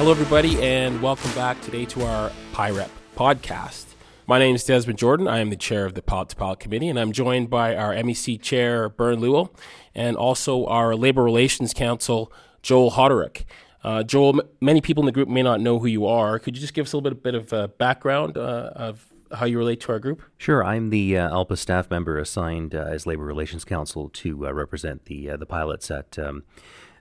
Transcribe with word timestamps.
Hello, 0.00 0.12
everybody, 0.12 0.58
and 0.62 1.02
welcome 1.02 1.30
back 1.32 1.60
today 1.60 1.84
to 1.84 2.02
our 2.06 2.32
PIREP 2.54 2.88
podcast. 3.14 3.84
My 4.26 4.38
name 4.38 4.54
is 4.54 4.64
Desmond 4.64 4.98
Jordan. 4.98 5.28
I 5.28 5.40
am 5.40 5.50
the 5.50 5.56
chair 5.56 5.84
of 5.84 5.92
the 5.92 6.00
Pilot 6.00 6.30
to 6.30 6.36
Pilot 6.36 6.58
Committee, 6.58 6.88
and 6.88 6.98
I'm 6.98 7.12
joined 7.12 7.50
by 7.50 7.76
our 7.76 7.92
MEC 7.92 8.40
chair, 8.40 8.88
Bern 8.88 9.20
Lewell, 9.20 9.54
and 9.94 10.16
also 10.16 10.64
our 10.64 10.96
Labor 10.96 11.22
Relations 11.22 11.74
Counsel, 11.74 12.32
Joel 12.62 12.92
Hoderick. 12.92 13.44
Uh, 13.84 14.02
Joel, 14.02 14.40
m- 14.40 14.48
many 14.62 14.80
people 14.80 15.02
in 15.02 15.04
the 15.04 15.12
group 15.12 15.28
may 15.28 15.42
not 15.42 15.60
know 15.60 15.78
who 15.78 15.86
you 15.86 16.06
are. 16.06 16.38
Could 16.38 16.56
you 16.56 16.62
just 16.62 16.72
give 16.72 16.86
us 16.86 16.94
a 16.94 16.96
little 16.96 17.10
bit, 17.10 17.22
bit 17.22 17.34
of 17.34 17.52
uh, 17.52 17.66
background 17.66 18.38
uh, 18.38 18.70
of 18.74 19.12
how 19.34 19.44
you 19.44 19.58
relate 19.58 19.82
to 19.82 19.92
our 19.92 19.98
group? 19.98 20.22
Sure. 20.38 20.64
I'm 20.64 20.88
the 20.88 21.18
uh, 21.18 21.28
ALPA 21.28 21.58
staff 21.58 21.90
member 21.90 22.16
assigned 22.16 22.74
uh, 22.74 22.86
as 22.88 23.06
Labor 23.06 23.26
Relations 23.26 23.66
Counsel 23.66 24.08
to 24.08 24.46
uh, 24.46 24.52
represent 24.54 25.04
the 25.04 25.28
uh, 25.28 25.36
the 25.36 25.44
pilots 25.44 25.90
at 25.90 26.18
um, 26.18 26.44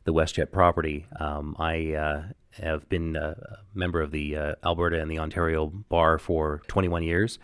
the 0.03 0.13
WestJet 0.13 0.51
property. 0.51 1.05
Um, 1.17 1.55
I 1.57 1.93
uh, 1.93 2.23
have 2.51 2.87
been 2.89 3.15
a 3.15 3.35
member 3.73 4.01
of 4.01 4.11
the 4.11 4.35
uh, 4.35 4.55
Alberta 4.63 4.99
and 5.01 5.09
the 5.09 5.19
Ontario 5.19 5.67
Bar 5.67 6.17
for 6.17 6.61
21 6.67 7.03
years. 7.03 7.39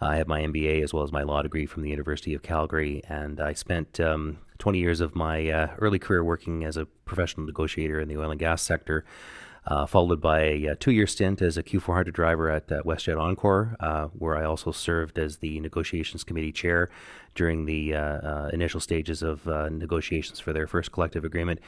I 0.00 0.16
have 0.16 0.28
my 0.28 0.40
MBA 0.42 0.82
as 0.82 0.94
well 0.94 1.02
as 1.02 1.12
my 1.12 1.22
law 1.22 1.42
degree 1.42 1.66
from 1.66 1.82
the 1.82 1.90
University 1.90 2.32
of 2.34 2.42
Calgary, 2.42 3.02
and 3.08 3.40
I 3.40 3.52
spent 3.52 4.00
um, 4.00 4.38
20 4.58 4.78
years 4.78 5.00
of 5.00 5.14
my 5.14 5.48
uh, 5.48 5.68
early 5.78 5.98
career 5.98 6.24
working 6.24 6.64
as 6.64 6.76
a 6.76 6.86
professional 7.04 7.46
negotiator 7.46 8.00
in 8.00 8.08
the 8.08 8.16
oil 8.16 8.30
and 8.30 8.40
gas 8.40 8.62
sector. 8.62 9.04
Uh, 9.66 9.84
followed 9.84 10.22
by 10.22 10.40
a, 10.40 10.64
a 10.64 10.74
two 10.74 10.90
year 10.90 11.06
stint 11.06 11.42
as 11.42 11.58
a 11.58 11.62
Q400 11.62 12.14
driver 12.14 12.48
at 12.48 12.72
uh, 12.72 12.82
WestJet 12.82 13.20
Encore, 13.20 13.76
uh, 13.78 14.06
where 14.06 14.34
I 14.34 14.44
also 14.44 14.72
served 14.72 15.18
as 15.18 15.36
the 15.36 15.60
negotiations 15.60 16.24
committee 16.24 16.50
chair 16.50 16.88
during 17.34 17.66
the 17.66 17.94
uh, 17.94 18.00
uh, 18.00 18.50
initial 18.54 18.80
stages 18.80 19.22
of 19.22 19.46
uh, 19.46 19.68
negotiations 19.68 20.40
for 20.40 20.54
their 20.54 20.66
first 20.66 20.92
collective 20.92 21.24
agreement. 21.26 21.60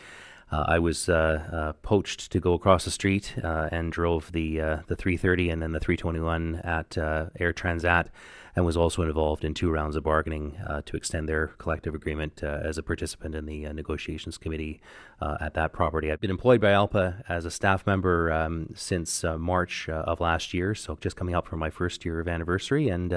Uh, 0.52 0.64
I 0.68 0.78
was 0.80 1.08
uh, 1.08 1.48
uh, 1.50 1.72
poached 1.82 2.30
to 2.30 2.38
go 2.38 2.52
across 2.52 2.84
the 2.84 2.90
street 2.90 3.34
uh, 3.42 3.70
and 3.72 3.90
drove 3.90 4.32
the 4.32 4.60
uh, 4.60 4.76
the 4.86 4.94
330 4.94 5.48
and 5.48 5.62
then 5.62 5.72
the 5.72 5.80
321 5.80 6.56
at 6.56 6.98
uh, 6.98 7.26
Air 7.40 7.54
Transat, 7.54 8.08
and 8.54 8.66
was 8.66 8.76
also 8.76 9.00
involved 9.00 9.46
in 9.46 9.54
two 9.54 9.70
rounds 9.70 9.96
of 9.96 10.04
bargaining 10.04 10.58
to 10.84 10.94
extend 10.94 11.26
their 11.26 11.46
collective 11.56 11.94
agreement 11.94 12.42
as 12.42 12.76
a 12.76 12.82
participant 12.82 13.34
in 13.34 13.46
the 13.46 13.72
negotiations 13.72 14.36
committee 14.36 14.82
at 15.40 15.54
that 15.54 15.72
property. 15.72 16.12
I've 16.12 16.20
been 16.20 16.30
employed 16.30 16.60
by 16.60 16.72
ALPA 16.72 17.22
as 17.30 17.46
a 17.46 17.50
staff 17.50 17.86
member 17.86 18.30
um, 18.30 18.68
since 18.74 19.24
March 19.38 19.88
of 19.88 20.20
last 20.20 20.52
year, 20.52 20.74
so 20.74 20.98
just 21.00 21.16
coming 21.16 21.34
up 21.34 21.48
for 21.48 21.56
my 21.56 21.70
first 21.70 22.04
year 22.04 22.20
of 22.20 22.28
anniversary, 22.28 22.90
and 22.90 23.10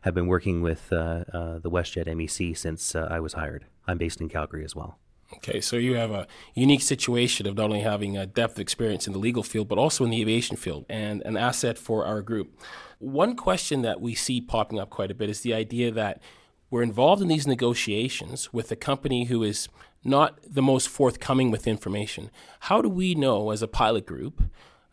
have 0.00 0.14
been 0.14 0.26
working 0.26 0.62
with 0.62 0.88
the 0.88 1.60
WestJet 1.66 2.06
MEC 2.06 2.56
since 2.56 2.96
I 2.96 3.20
was 3.20 3.34
hired. 3.34 3.66
I'm 3.86 3.98
based 3.98 4.22
in 4.22 4.30
Calgary 4.30 4.64
as 4.64 4.74
well. 4.74 4.98
Okay, 5.34 5.60
so 5.60 5.76
you 5.76 5.94
have 5.94 6.10
a 6.10 6.26
unique 6.54 6.80
situation 6.80 7.46
of 7.46 7.54
not 7.54 7.64
only 7.64 7.80
having 7.80 8.16
a 8.16 8.24
depth 8.26 8.54
of 8.54 8.60
experience 8.60 9.06
in 9.06 9.12
the 9.12 9.18
legal 9.18 9.42
field, 9.42 9.68
but 9.68 9.76
also 9.76 10.02
in 10.04 10.10
the 10.10 10.22
aviation 10.22 10.56
field, 10.56 10.86
and 10.88 11.22
an 11.26 11.36
asset 11.36 11.76
for 11.76 12.06
our 12.06 12.22
group. 12.22 12.58
One 12.98 13.36
question 13.36 13.82
that 13.82 14.00
we 14.00 14.14
see 14.14 14.40
popping 14.40 14.78
up 14.78 14.88
quite 14.88 15.10
a 15.10 15.14
bit 15.14 15.28
is 15.28 15.42
the 15.42 15.52
idea 15.52 15.90
that 15.90 16.22
we're 16.70 16.82
involved 16.82 17.20
in 17.20 17.28
these 17.28 17.46
negotiations 17.46 18.52
with 18.52 18.70
a 18.72 18.76
company 18.76 19.24
who 19.24 19.42
is 19.42 19.68
not 20.02 20.38
the 20.48 20.62
most 20.62 20.88
forthcoming 20.88 21.50
with 21.50 21.66
information. 21.66 22.30
How 22.60 22.80
do 22.80 22.88
we 22.88 23.14
know, 23.14 23.50
as 23.50 23.62
a 23.62 23.68
pilot 23.68 24.06
group, 24.06 24.42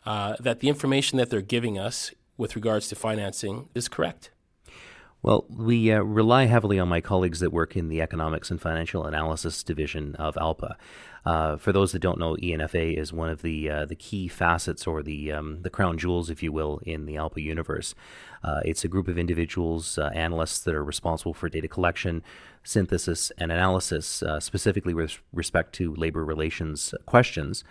uh, 0.05 0.35
that 0.39 0.59
the 0.59 0.67
information 0.67 1.17
that 1.17 1.29
they're 1.29 1.41
giving 1.41 1.79
us 1.79 2.13
with 2.37 2.55
regards 2.55 2.89
to 2.89 2.95
financing 2.95 3.69
is 3.73 3.87
correct? 3.87 4.31
Well, 5.25 5.43
we 5.49 5.91
uh, 5.91 6.01
rely 6.01 6.45
heavily 6.45 6.77
on 6.77 6.87
my 6.87 7.01
colleagues 7.01 7.39
that 7.39 7.51
work 7.51 7.75
in 7.75 7.89
the 7.89 7.99
economics 7.99 8.51
and 8.51 8.61
financial 8.61 9.07
analysis 9.07 9.63
division 9.63 10.13
of 10.17 10.35
ALPA. 10.35 10.75
Uh, 11.25 11.57
for 11.57 11.71
those 11.71 11.93
that 11.93 11.99
don't 12.03 12.19
know, 12.19 12.35
ENFA 12.35 12.95
is 12.95 13.11
one 13.11 13.29
of 13.29 13.41
the 13.41 13.67
uh, 13.67 13.85
the 13.85 13.95
key 13.95 14.27
facets 14.27 14.85
or 14.85 15.01
the 15.01 15.31
um, 15.31 15.63
the 15.63 15.71
crown 15.71 15.97
jewels, 15.97 16.29
if 16.29 16.43
you 16.43 16.51
will, 16.51 16.79
in 16.85 17.07
the 17.07 17.15
ALPA 17.15 17.41
universe. 17.41 17.95
Uh, 18.43 18.59
it's 18.65 18.83
a 18.83 18.87
group 18.87 19.07
of 19.07 19.17
individuals, 19.17 19.97
uh, 19.97 20.11
analysts 20.13 20.59
that 20.59 20.75
are 20.75 20.83
responsible 20.83 21.33
for 21.33 21.49
data 21.49 21.67
collection, 21.67 22.21
synthesis, 22.63 23.31
and 23.39 23.51
analysis, 23.51 24.21
uh, 24.21 24.39
specifically 24.39 24.93
with 24.93 25.17
respect 25.33 25.73
to 25.73 25.95
labor 25.95 26.23
relations 26.23 26.93
questions 27.07 27.63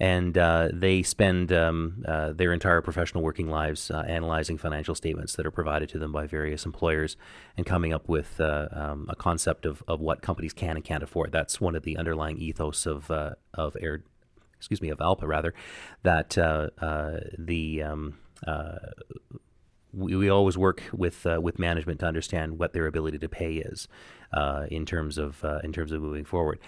and 0.00 0.36
uh, 0.36 0.68
they 0.72 1.02
spend 1.02 1.52
um, 1.52 2.04
uh, 2.06 2.32
their 2.32 2.52
entire 2.52 2.80
professional 2.80 3.22
working 3.22 3.48
lives 3.48 3.90
uh, 3.90 4.04
analyzing 4.08 4.58
financial 4.58 4.94
statements 4.94 5.36
that 5.36 5.46
are 5.46 5.52
provided 5.52 5.88
to 5.90 5.98
them 5.98 6.10
by 6.10 6.26
various 6.26 6.66
employers 6.66 7.16
and 7.56 7.64
coming 7.64 7.92
up 7.92 8.08
with 8.08 8.40
uh, 8.40 8.68
um, 8.72 9.06
a 9.08 9.14
concept 9.14 9.64
of, 9.64 9.84
of 9.86 10.00
what 10.00 10.20
companies 10.20 10.52
can 10.52 10.76
and 10.76 10.84
can't 10.84 11.02
afford. 11.02 11.30
That's 11.30 11.60
one 11.60 11.76
of 11.76 11.84
the 11.84 11.96
underlying 11.96 12.38
ethos 12.38 12.86
of 12.86 13.10
uh, 13.10 13.34
of 13.52 13.76
air, 13.80 14.02
excuse 14.56 14.82
me, 14.82 14.88
of 14.88 14.98
Alpa 14.98 15.26
rather, 15.26 15.54
that 16.02 16.36
uh, 16.36 16.70
the 17.38 17.82
um, 17.82 18.18
we, 19.92 20.16
we 20.16 20.28
always 20.28 20.58
work 20.58 20.82
with 20.92 21.24
with 21.24 21.60
management 21.60 22.00
to 22.00 22.06
understand 22.06 22.58
what 22.58 22.72
their 22.72 22.88
ability 22.88 23.18
to 23.18 23.28
pay 23.28 23.56
is 23.58 23.86
in 24.70 24.84
terms 24.84 25.18
of 25.18 25.44
in 25.62 25.72
terms 25.72 25.92
of 25.92 26.02
moving 26.02 26.24
forward. 26.24 26.58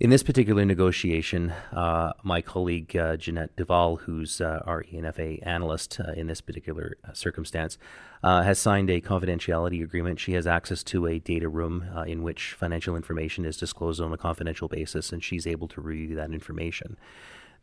In 0.00 0.10
this 0.10 0.22
particular 0.22 0.64
negotiation, 0.64 1.50
uh, 1.72 2.12
my 2.22 2.40
colleague 2.40 2.96
uh, 2.96 3.16
Jeanette 3.16 3.56
Duval, 3.56 3.96
who's 3.96 4.40
uh, 4.40 4.62
our 4.64 4.84
ENFA 4.84 5.44
analyst 5.44 5.98
uh, 5.98 6.12
in 6.12 6.28
this 6.28 6.40
particular 6.40 6.96
uh, 7.02 7.12
circumstance, 7.14 7.78
uh, 8.22 8.42
has 8.42 8.60
signed 8.60 8.90
a 8.90 9.00
confidentiality 9.00 9.82
agreement. 9.82 10.20
She 10.20 10.34
has 10.34 10.46
access 10.46 10.84
to 10.84 11.08
a 11.08 11.18
data 11.18 11.48
room 11.48 11.84
in 12.06 12.22
which 12.22 12.52
financial 12.52 12.94
information 12.94 13.44
is 13.44 13.56
disclosed 13.56 14.00
on 14.00 14.12
a 14.12 14.16
confidential 14.16 14.68
basis, 14.68 15.10
and 15.12 15.22
she's 15.22 15.48
able 15.48 15.66
to 15.66 15.80
review 15.80 16.14
that 16.14 16.30
information. 16.30 16.96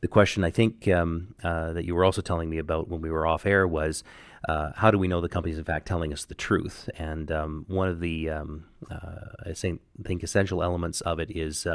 The 0.01 0.09
question 0.09 0.43
I 0.43 0.51
think 0.51 0.89
um, 0.89 1.35
that 1.41 1.85
you 1.85 1.95
were 1.95 2.03
also 2.03 2.21
telling 2.21 2.49
me 2.49 2.57
about 2.57 2.89
when 2.89 2.99
we 2.99 3.09
were 3.09 3.25
off 3.25 3.45
air 3.45 3.65
was 3.65 4.03
how 4.45 4.91
do 4.91 4.99
we 4.99 5.07
know 5.07 5.21
the 5.21 5.29
company's 5.29 5.57
in 5.57 5.63
fact 5.63 5.87
telling 5.87 6.11
us 6.11 6.25
the 6.25 6.35
truth? 6.35 6.89
And 6.97 7.31
um, 7.31 7.63
one 7.69 7.87
of 7.87 8.01
the 8.01 8.29
um, 8.29 8.65
I 8.91 9.53
think 9.53 10.21
essential 10.21 10.61
elements 10.61 10.99
of 10.99 11.19
it 11.19 11.31
is 11.31 11.65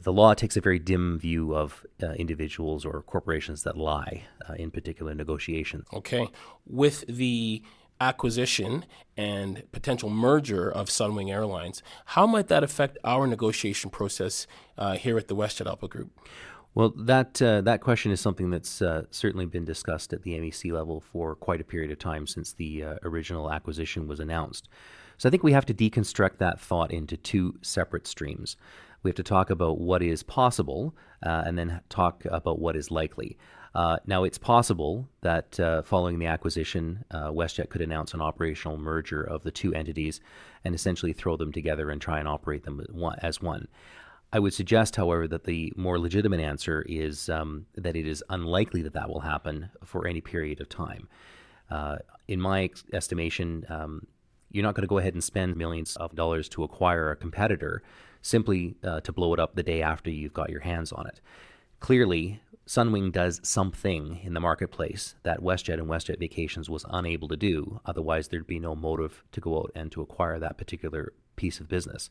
the 0.00 0.12
law 0.12 0.34
takes 0.34 0.56
a 0.56 0.60
very 0.60 0.78
dim 0.78 1.18
view 1.18 1.54
of 1.54 1.84
uh, 2.02 2.12
individuals 2.12 2.84
or 2.84 3.02
corporations 3.02 3.62
that 3.62 3.76
lie 3.76 4.24
uh, 4.48 4.54
in 4.54 4.70
particular 4.70 5.14
negotiations. 5.14 5.86
Okay. 5.92 6.28
With 6.66 7.04
the 7.06 7.62
acquisition 8.00 8.84
and 9.16 9.62
potential 9.70 10.10
merger 10.10 10.70
of 10.70 10.88
Sunwing 10.88 11.30
Airlines, 11.30 11.82
how 12.06 12.26
might 12.26 12.48
that 12.48 12.64
affect 12.64 12.98
our 13.04 13.26
negotiation 13.26 13.90
process 13.90 14.46
uh, 14.76 14.96
here 14.96 15.18
at 15.18 15.28
the 15.28 15.36
WestJet 15.36 15.66
ALPA 15.66 15.88
Group? 15.88 16.10
Well, 16.74 16.90
that 16.96 17.40
uh, 17.42 17.60
that 17.60 17.82
question 17.82 18.12
is 18.12 18.20
something 18.20 18.48
that's 18.48 18.80
uh, 18.80 19.02
certainly 19.10 19.44
been 19.44 19.66
discussed 19.66 20.14
at 20.14 20.22
the 20.22 20.32
MEC 20.32 20.72
level 20.72 21.00
for 21.00 21.34
quite 21.36 21.60
a 21.60 21.64
period 21.64 21.90
of 21.90 21.98
time 21.98 22.26
since 22.26 22.54
the 22.54 22.82
uh, 22.82 22.94
original 23.02 23.52
acquisition 23.52 24.08
was 24.08 24.20
announced. 24.20 24.68
So 25.18 25.28
I 25.28 25.30
think 25.30 25.42
we 25.42 25.52
have 25.52 25.66
to 25.66 25.74
deconstruct 25.74 26.38
that 26.38 26.58
thought 26.58 26.90
into 26.90 27.16
two 27.16 27.56
separate 27.60 28.06
streams. 28.06 28.56
We 29.02 29.10
have 29.10 29.16
to 29.16 29.22
talk 29.22 29.50
about 29.50 29.78
what 29.78 30.02
is 30.02 30.22
possible 30.22 30.94
uh, 31.22 31.42
and 31.46 31.58
then 31.58 31.80
talk 31.88 32.24
about 32.24 32.58
what 32.58 32.76
is 32.76 32.90
likely. 32.90 33.36
Uh, 33.74 33.96
now, 34.06 34.24
it's 34.24 34.38
possible 34.38 35.08
that 35.22 35.58
uh, 35.58 35.82
following 35.82 36.18
the 36.18 36.26
acquisition, 36.26 37.04
uh, 37.10 37.30
WestJet 37.30 37.70
could 37.70 37.80
announce 37.80 38.12
an 38.12 38.20
operational 38.20 38.76
merger 38.76 39.22
of 39.22 39.42
the 39.44 39.50
two 39.50 39.72
entities 39.72 40.20
and 40.64 40.74
essentially 40.74 41.12
throw 41.12 41.36
them 41.36 41.52
together 41.52 41.90
and 41.90 42.00
try 42.00 42.18
and 42.18 42.28
operate 42.28 42.64
them 42.64 42.84
as 43.22 43.40
one. 43.40 43.68
I 44.32 44.38
would 44.38 44.54
suggest, 44.54 44.96
however, 44.96 45.26
that 45.28 45.44
the 45.44 45.72
more 45.76 45.98
legitimate 45.98 46.40
answer 46.40 46.84
is 46.88 47.28
um, 47.28 47.66
that 47.76 47.96
it 47.96 48.06
is 48.06 48.24
unlikely 48.30 48.82
that 48.82 48.94
that 48.94 49.08
will 49.08 49.20
happen 49.20 49.70
for 49.84 50.06
any 50.06 50.20
period 50.20 50.60
of 50.60 50.68
time. 50.68 51.08
Uh, 51.70 51.96
in 52.28 52.40
my 52.40 52.70
estimation, 52.92 53.64
um, 53.68 54.06
you're 54.52 54.62
not 54.62 54.74
going 54.74 54.82
to 54.82 54.88
go 54.88 54.98
ahead 54.98 55.14
and 55.14 55.24
spend 55.24 55.56
millions 55.56 55.96
of 55.96 56.14
dollars 56.14 56.48
to 56.50 56.62
acquire 56.62 57.10
a 57.10 57.16
competitor 57.16 57.82
simply 58.20 58.76
uh, 58.84 59.00
to 59.00 59.12
blow 59.12 59.34
it 59.34 59.40
up 59.40 59.54
the 59.54 59.62
day 59.62 59.82
after 59.82 60.10
you've 60.10 60.34
got 60.34 60.50
your 60.50 60.60
hands 60.60 60.92
on 60.92 61.06
it. 61.06 61.20
Clearly, 61.80 62.40
Sunwing 62.66 63.10
does 63.10 63.40
something 63.42 64.20
in 64.22 64.34
the 64.34 64.40
marketplace 64.40 65.16
that 65.24 65.40
WestJet 65.40 65.74
and 65.74 65.88
WestJet 65.88 66.20
Vacations 66.20 66.70
was 66.70 66.86
unable 66.88 67.26
to 67.28 67.36
do. 67.36 67.80
Otherwise, 67.84 68.28
there'd 68.28 68.46
be 68.46 68.60
no 68.60 68.76
motive 68.76 69.24
to 69.32 69.40
go 69.40 69.58
out 69.58 69.72
and 69.74 69.90
to 69.90 70.00
acquire 70.00 70.38
that 70.38 70.58
particular 70.58 71.12
piece 71.34 71.58
of 71.58 71.68
business. 71.68 72.08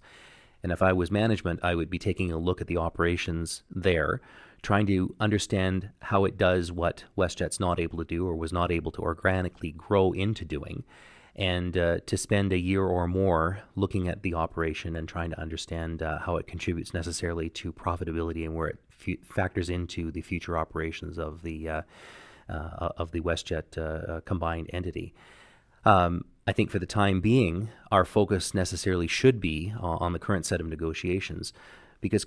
And 0.61 0.71
if 0.71 0.81
I 0.81 0.91
was 0.93 1.09
management, 1.09 1.61
I 1.63 1.75
would 1.75 1.89
be 1.89 1.97
taking 1.97 2.31
a 2.31 2.37
look 2.37 2.59
at 2.59 2.67
the 2.67 2.77
operations 2.77 3.63
there, 3.71 4.21
trying 4.61 4.85
to 4.87 5.15
understand 5.19 5.89
how 6.01 6.25
it 6.25 6.37
does 6.37 6.71
what 6.71 7.05
WestJet's 7.17 7.59
not 7.59 7.79
able 7.79 7.97
to 7.99 8.03
do 8.03 8.27
or 8.27 8.35
was 8.35 8.53
not 8.53 8.71
able 8.71 8.91
to 8.91 9.01
organically 9.01 9.71
grow 9.71 10.11
into 10.11 10.45
doing, 10.45 10.83
and 11.35 11.77
uh, 11.77 11.99
to 12.05 12.17
spend 12.17 12.51
a 12.51 12.57
year 12.57 12.83
or 12.83 13.07
more 13.07 13.59
looking 13.75 14.07
at 14.07 14.21
the 14.21 14.33
operation 14.33 14.95
and 14.95 15.07
trying 15.07 15.29
to 15.29 15.39
understand 15.39 16.03
uh, 16.03 16.19
how 16.19 16.35
it 16.35 16.47
contributes 16.47 16.93
necessarily 16.93 17.49
to 17.49 17.71
profitability 17.71 18.43
and 18.45 18.55
where 18.55 18.67
it 18.67 18.79
f- 19.07 19.25
factors 19.25 19.69
into 19.69 20.11
the 20.11 20.21
future 20.21 20.57
operations 20.57 21.17
of 21.17 21.41
the 21.43 21.69
uh, 21.69 21.81
uh 22.49 22.89
of 22.97 23.11
the 23.11 23.21
WestJet 23.21 23.77
uh, 23.77 23.81
uh, 23.81 24.21
combined 24.21 24.69
entity. 24.73 25.13
Um, 25.85 26.25
I 26.45 26.51
think 26.53 26.69
for 26.69 26.79
the 26.79 26.85
time 26.85 27.21
being, 27.21 27.69
our 27.91 28.03
focus 28.03 28.53
necessarily 28.53 29.07
should 29.07 29.39
be 29.39 29.73
on 29.79 30.11
the 30.11 30.19
current 30.19 30.45
set 30.45 30.59
of 30.59 30.67
negotiations, 30.67 31.53
because 32.01 32.25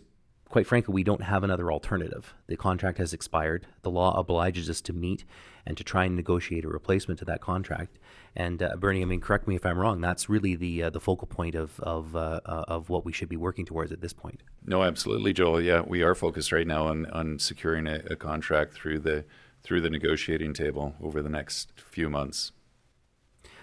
quite 0.55 0.69
frankly, 0.69 0.95
we 0.95 1.03
don't 1.03 1.25
have 1.25 1.43
another 1.43 1.73
alternative. 1.73 2.33
The 2.47 2.57
contract 2.57 2.99
has 2.99 3.13
expired. 3.13 3.67
The 3.83 3.91
law 3.91 4.17
obliges 4.17 4.71
us 4.71 4.81
to 4.83 4.93
meet 4.93 5.25
and 5.67 5.77
to 5.77 5.83
try 5.83 6.05
and 6.05 6.15
negotiate 6.15 6.65
a 6.65 6.69
replacement 6.69 7.19
to 7.19 7.25
that 7.25 7.41
contract. 7.41 7.99
And 8.37 8.63
uh, 8.63 8.77
Bernie, 8.77 9.03
I 9.03 9.05
mean, 9.05 9.21
correct 9.21 9.49
me 9.49 9.57
if 9.57 9.67
I'm 9.67 9.77
wrong. 9.77 10.01
That's 10.01 10.29
really 10.29 10.55
the 10.55 10.85
uh, 10.85 10.91
the 10.91 11.01
focal 11.01 11.27
point 11.27 11.57
of 11.57 11.81
of 11.81 12.15
uh, 12.15 12.41
uh 12.47 12.67
of 12.69 12.89
what 12.89 13.05
we 13.05 13.11
should 13.13 13.29
be 13.29 13.37
working 13.37 13.67
towards 13.67 13.91
at 13.91 14.01
this 14.01 14.13
point. 14.13 14.45
No, 14.65 14.85
absolutely, 14.85 15.33
Joel. 15.33 15.61
Yeah, 15.61 15.83
we 15.85 16.05
are 16.05 16.15
focused 16.15 16.53
right 16.53 16.69
now 16.69 16.87
on 16.87 17.07
on 17.07 17.41
securing 17.41 17.89
a, 17.89 18.05
a 18.09 18.15
contract 18.15 18.75
through 18.75 19.01
the 19.01 19.25
through 19.65 19.81
the 19.81 19.91
negotiating 19.91 20.55
table 20.55 20.95
over 21.03 21.21
the 21.21 21.29
next 21.29 21.73
few 21.75 22.09
months. 22.09 22.53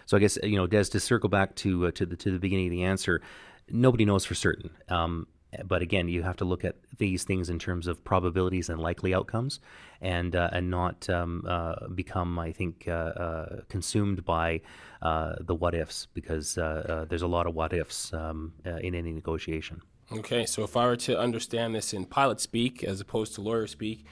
So 0.05 0.17
I 0.17 0.19
guess 0.19 0.37
you 0.43 0.57
know, 0.57 0.67
Des, 0.67 0.83
to 0.91 0.99
circle 0.99 1.29
back 1.29 1.55
to 1.63 1.87
uh, 1.87 1.91
to 1.91 2.05
the 2.05 2.17
to 2.17 2.31
the 2.31 2.39
beginning 2.39 2.67
of 2.67 2.71
the 2.71 2.83
answer, 2.83 3.21
nobody 3.69 4.03
knows 4.03 4.25
for 4.25 4.35
certain. 4.35 4.71
Um, 4.89 5.27
but 5.65 5.81
again, 5.81 6.07
you 6.07 6.23
have 6.23 6.37
to 6.37 6.45
look 6.45 6.63
at 6.63 6.75
these 6.97 7.23
things 7.23 7.49
in 7.49 7.59
terms 7.59 7.87
of 7.87 8.03
probabilities 8.03 8.69
and 8.69 8.79
likely 8.79 9.13
outcomes, 9.13 9.59
and 10.01 10.35
uh, 10.35 10.49
and 10.51 10.69
not 10.69 11.09
um, 11.09 11.43
uh, 11.47 11.87
become, 11.89 12.39
I 12.39 12.51
think, 12.51 12.85
uh, 12.87 12.91
uh 12.91 13.61
consumed 13.67 14.23
by 14.23 14.61
uh, 15.01 15.35
the 15.39 15.55
what 15.55 15.75
ifs 15.75 16.07
because 16.13 16.57
uh, 16.57 17.05
there's 17.09 17.21
a 17.21 17.27
lot 17.27 17.47
of 17.47 17.55
what 17.55 17.73
ifs 17.73 18.13
um, 18.13 18.53
in 18.65 18.95
any 18.95 19.11
negotiation. 19.11 19.81
Okay, 20.11 20.45
so 20.45 20.63
if 20.63 20.75
I 20.75 20.85
were 20.85 20.97
to 20.97 21.17
understand 21.17 21.73
this 21.73 21.93
in 21.93 22.05
pilot 22.05 22.41
speak 22.41 22.83
as 22.83 22.99
opposed 22.99 23.35
to 23.35 23.41
lawyer 23.41 23.67
speak, 23.67 24.05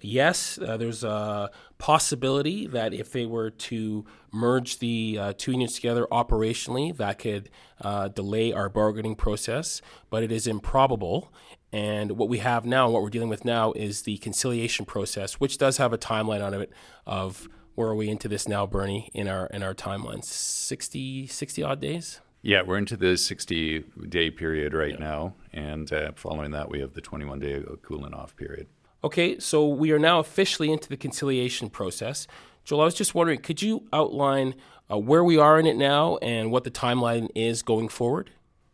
yes, 0.00 0.58
uh, 0.58 0.76
there's 0.76 1.04
a 1.04 1.50
possibility 1.78 2.66
that 2.66 2.92
if 2.92 3.12
they 3.12 3.26
were 3.26 3.50
to 3.50 4.04
merge 4.32 4.78
the 4.78 5.18
uh, 5.18 5.32
two 5.36 5.52
unions 5.52 5.74
together 5.74 6.06
operationally, 6.10 6.96
that 6.96 7.18
could 7.18 7.50
uh, 7.80 8.08
delay 8.08 8.52
our 8.52 8.68
bargaining 8.68 9.14
process, 9.14 9.80
but 10.10 10.22
it 10.22 10.30
is 10.30 10.46
improbable. 10.46 11.32
And 11.72 12.12
what 12.12 12.28
we 12.28 12.38
have 12.38 12.64
now, 12.64 12.90
what 12.90 13.02
we're 13.02 13.10
dealing 13.10 13.28
with 13.28 13.44
now, 13.44 13.72
is 13.72 14.02
the 14.02 14.18
conciliation 14.18 14.84
process, 14.84 15.34
which 15.34 15.58
does 15.58 15.76
have 15.76 15.92
a 15.92 15.98
timeline 15.98 16.44
on 16.44 16.54
it 16.54 16.72
of 17.06 17.48
where 17.74 17.88
are 17.88 17.94
we 17.94 18.08
into 18.08 18.28
this 18.28 18.48
now, 18.48 18.66
Bernie, 18.66 19.10
in 19.14 19.28
our 19.28 19.46
in 19.46 19.62
our 19.62 19.74
timeline? 19.74 20.24
60, 20.24 21.28
60 21.28 21.62
odd 21.62 21.80
days? 21.80 22.20
Yeah, 22.42 22.62
we're 22.62 22.78
into 22.78 22.96
the 22.96 23.16
60 23.16 23.84
day 24.08 24.30
period 24.30 24.74
right 24.74 24.92
yeah. 24.92 24.98
now. 24.98 25.34
And 25.52 25.92
uh, 25.92 26.12
following 26.14 26.52
that, 26.52 26.70
we 26.70 26.80
have 26.80 26.94
the 26.94 27.00
21 27.00 27.38
day 27.38 27.62
cooling 27.82 28.14
off 28.14 28.34
period. 28.36 28.66
Okay, 29.02 29.38
so 29.38 29.66
we 29.66 29.92
are 29.92 29.98
now 29.98 30.18
officially 30.18 30.70
into 30.70 30.88
the 30.88 30.96
conciliation 30.96 31.70
process. 31.70 32.26
Joel, 32.64 32.82
I 32.82 32.84
was 32.84 32.94
just 32.94 33.14
wondering, 33.14 33.40
could 33.40 33.62
you 33.62 33.84
outline 33.92 34.54
uh, 34.90 34.98
where 34.98 35.24
we 35.24 35.38
are 35.38 35.58
in 35.58 35.66
it 35.66 35.76
now 35.76 36.18
and 36.18 36.50
what 36.50 36.64
the 36.64 36.70
timeline 36.70 37.28
is 37.34 37.62
going 37.62 37.88
forward? 37.88 38.30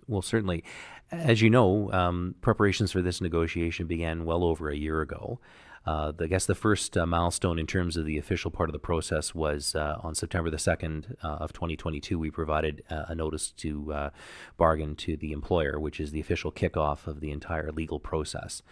Well, 0.08 0.22
certainly. 0.22 0.64
As 1.12 1.40
you 1.40 1.50
know, 1.50 1.92
um, 1.92 2.34
preparations 2.40 2.90
for 2.90 3.00
this 3.00 3.20
negotiation 3.20 3.86
began 3.86 4.24
well 4.24 4.42
over 4.42 4.68
a 4.68 4.76
year 4.76 5.00
ago. 5.00 5.38
Uh, 5.86 6.12
I 6.18 6.26
guess 6.26 6.46
the 6.46 6.56
first 6.56 6.96
uh, 6.96 7.06
milestone 7.06 7.60
in 7.60 7.66
terms 7.66 7.96
of 7.96 8.04
the 8.06 8.18
official 8.18 8.50
part 8.50 8.68
of 8.68 8.72
the 8.72 8.80
process 8.80 9.36
was 9.36 9.76
uh, 9.76 9.98
on 10.02 10.16
September 10.16 10.50
the 10.50 10.56
2nd 10.56 11.14
uh, 11.22 11.28
of 11.28 11.52
2022. 11.52 12.18
We 12.18 12.32
provided 12.32 12.82
uh, 12.90 13.04
a 13.06 13.14
notice 13.14 13.52
to 13.58 13.92
uh, 13.92 14.10
bargain 14.56 14.96
to 14.96 15.16
the 15.16 15.30
employer, 15.30 15.78
which 15.78 16.00
is 16.00 16.10
the 16.10 16.18
official 16.18 16.50
kickoff 16.50 17.06
of 17.06 17.20
the 17.20 17.30
entire 17.30 17.70
legal 17.70 18.00
process. 18.00 18.62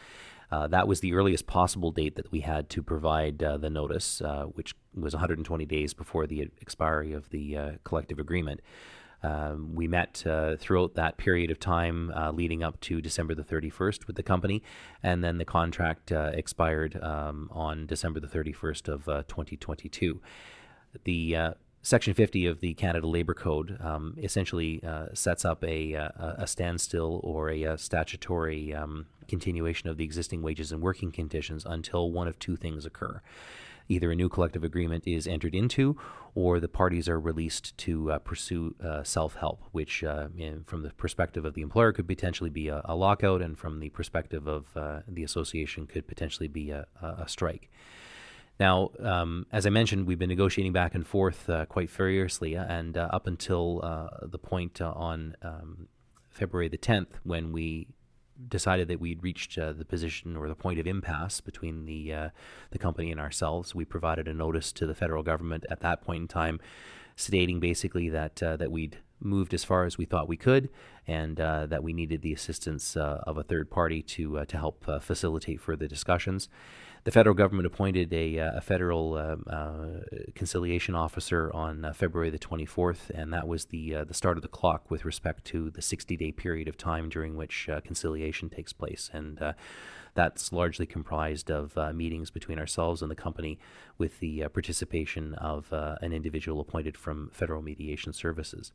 Uh, 0.51 0.67
that 0.69 0.87
was 0.87 1.01
the 1.01 1.15
earliest 1.15 1.47
possible 1.47 1.91
date 1.91 2.17
that 2.17 2.31
we 2.31 2.41
had 2.41 2.69
to 2.71 2.83
provide 2.83 3.43
uh, 3.43 3.57
the 3.57 3.71
notice, 3.71 4.21
uh, 4.21 4.45
which 4.45 4.75
was 4.95 5.15
120 5.15 5.65
days 5.67 5.95
before 5.95 6.27
the 6.27 6.49
expiry 6.61 7.13
of 7.13 7.31
the 7.31 7.57
uh, 7.57 7.71
collective 7.85 8.19
agreement. 8.19 8.61
Um, 9.23 9.75
we 9.75 9.89
met 9.89 10.23
uh, 10.27 10.57
throughout 10.57 10.97
that 10.97 11.17
period 11.17 11.51
of 11.51 11.59
time 11.59 12.13
uh, 12.15 12.31
leading 12.31 12.63
up 12.63 12.79
to 12.81 13.01
December 13.01 13.35
the 13.35 13.43
31st 13.43 14.07
with 14.07 14.17
the 14.17 14.23
company, 14.23 14.63
and 15.03 15.25
then 15.25 15.39
the 15.39 15.47
contract 15.47 16.13
expired 16.13 17.03
um, 17.03 17.49
on 17.51 17.87
December 17.87 18.21
the 18.21 18.27
31st 18.27 18.89
of 18.89 19.27
2022. 19.27 20.21
The 21.05 21.55
Section 21.85 22.15
50 22.15 22.47
of 22.47 22.61
the 22.61 22.73
Canada 22.73 23.07
Labour 23.07 23.35
Code 23.35 23.77
um, 23.79 24.15
essentially 24.17 24.83
uh, 24.83 25.09
sets 25.13 25.45
up 25.45 25.63
a, 25.63 25.93
a, 25.93 26.37
a, 26.39 26.47
standstill 26.47 27.21
or 27.23 27.51
a, 27.51 27.65
a 27.65 27.77
statutory 27.77 28.73
um, 28.73 29.05
continuation 29.29 29.91
of 29.91 29.99
the 29.99 30.05
existing 30.05 30.41
wages 30.41 30.73
and 30.73 30.81
working 30.81 31.13
conditions 31.13 31.67
until 31.67 32.11
one 32.11 32.27
of 32.27 32.39
two 32.39 32.57
things 32.57 32.87
occur. 32.87 33.21
Either 33.87 34.11
a 34.11 34.15
new 34.15 34.31
collective 34.31 34.65
agreement 34.65 35.07
is 35.07 35.27
entered 35.27 35.55
into, 35.55 35.95
or 36.35 36.59
the 36.59 36.69
parties 36.69 37.07
are 37.07 37.21
released 37.21 37.77
to 37.77 38.13
uh, 38.13 38.19
pursue 38.19 38.75
uh, 38.83 39.03
self 39.03 39.35
help, 39.35 39.63
which, 39.73 40.03
uh, 40.03 40.29
in, 40.39 40.65
from 40.65 40.85
the 40.85 40.91
perspective 40.95 41.45
of 41.45 41.53
the 41.53 41.61
employer, 41.61 41.93
could 41.93 42.09
potentially 42.09 42.49
be 42.49 42.69
a, 42.69 42.95
lockout, 42.95 43.43
and 43.43 43.59
from 43.59 43.81
the 43.81 43.91
perspective 43.91 44.47
of 44.47 44.75
uh, 44.75 45.01
the 45.07 45.23
association, 45.23 45.87
could 45.87 46.09
potentially 46.09 46.49
be 46.49 46.71
a 46.71 46.87
strike. 47.27 47.69
Now, 48.61 48.91
um, 49.01 49.47
as 49.51 49.67
I 49.67 49.71
mentioned, 49.71 50.07
we've 50.07 50.19
been 50.19 50.29
negotiating 50.29 50.73
back 50.73 50.95
and 50.95 51.07
forth 51.07 51.51
uh, 51.51 51.67
quite 51.67 51.91
furiously, 51.91 52.55
and 52.55 52.97
uh, 52.97 53.09
up 53.13 53.27
until 53.27 53.81
uh, 53.83 54.09
the 54.23 54.39
point 54.39 54.81
uh, 54.81 54.93
on 54.93 55.37
um, 55.43 55.89
February 56.31 56.69
the 56.69 56.79
10th, 56.79 57.09
when 57.25 57.53
we 57.53 57.89
decided 58.49 58.89
that 58.89 59.01
we'd 59.01 59.23
reached 59.23 59.59
uh, 59.59 59.73
the 59.73 59.85
position 59.85 60.37
or 60.37 60.49
the 60.49 60.55
point 60.55 60.79
of 60.79 60.87
impasse 60.87 61.41
between 61.41 61.87
the 61.87 62.13
uh, 62.13 62.29
the 62.71 62.79
company 62.79 63.11
and 63.11 63.21
ourselves, 63.21 63.75
we 63.75 63.85
provided 63.85 64.29
a 64.29 64.35
notice 64.35 64.73
to 64.73 64.87
the 64.87 64.95
federal 64.95 65.23
government 65.23 65.65
at 65.71 65.81
that 65.81 66.03
point 66.03 66.23
in 66.23 66.29
time, 66.29 66.61
stating 67.17 67.59
basically 67.59 68.09
that 68.09 68.37
that 68.37 68.71
we'd 68.71 68.99
moved 69.21 69.55
as 69.55 69.65
far 69.65 69.85
as 69.85 69.97
we 69.97 70.05
thought 70.05 70.29
we 70.29 70.37
could, 70.37 70.69
and 71.07 71.41
uh, 71.41 71.67
that 71.67 71.83
we 71.83 71.93
needed 71.93 72.23
the 72.23 72.33
assistance 72.33 72.97
uh, 72.97 73.23
of 73.27 73.39
a 73.39 73.43
third 73.43 73.71
party 73.71 74.03
to 74.03 74.39
uh, 74.39 74.45
to 74.45 74.57
help 74.57 74.85
facilitate 75.01 75.61
further 75.61 75.89
discussions 75.89 76.49
the 77.05 77.11
federal 77.11 77.35
government 77.35 77.67
appointed 77.67 78.13
a, 78.15 78.39
uh, 78.39 78.57
a 78.57 78.61
federal 78.63 79.17
um, 79.19 79.45
uh, 79.47 80.01
conciliation 80.35 80.95
officer 80.95 81.53
on 81.53 81.85
uh, 81.85 81.93
February 81.93 82.31
the 82.31 82.39
24th, 82.39 83.11
and 83.11 83.33
that 83.33 83.47
was 83.47 83.67
the 83.67 83.95
uh, 83.95 84.05
the 84.05 84.15
start 84.15 84.39
of 84.39 84.43
the 84.43 84.49
clock 84.49 84.91
with 84.91 85.05
respect 85.05 85.45
to 85.45 85.71
the 85.71 85.83
60 85.83 86.17
day 86.17 86.33
period 86.33 86.67
of 86.67 86.79
time 86.79 87.11
during 87.11 87.37
which 87.37 87.69
uh, 87.69 87.81
conciliation 87.83 88.49
takes 88.49 88.73
place. 88.73 89.11
And 89.13 89.41
uh, 89.41 89.53
that's 90.15 90.51
largely 90.51 90.87
comprised 90.87 91.51
of 91.51 91.77
meetings 91.95 92.31
between 92.31 92.59
ourselves 92.59 93.03
and 93.03 93.11
the 93.11 93.17
company 93.17 93.59
with 93.99 94.21
the 94.21 94.47
participation 94.53 95.35
of 95.35 95.73
an 95.73 96.13
individual 96.13 96.61
appointed 96.61 96.97
from 96.97 97.31
Federal 97.33 97.63
Mediation 97.63 98.13
Services. 98.13 98.73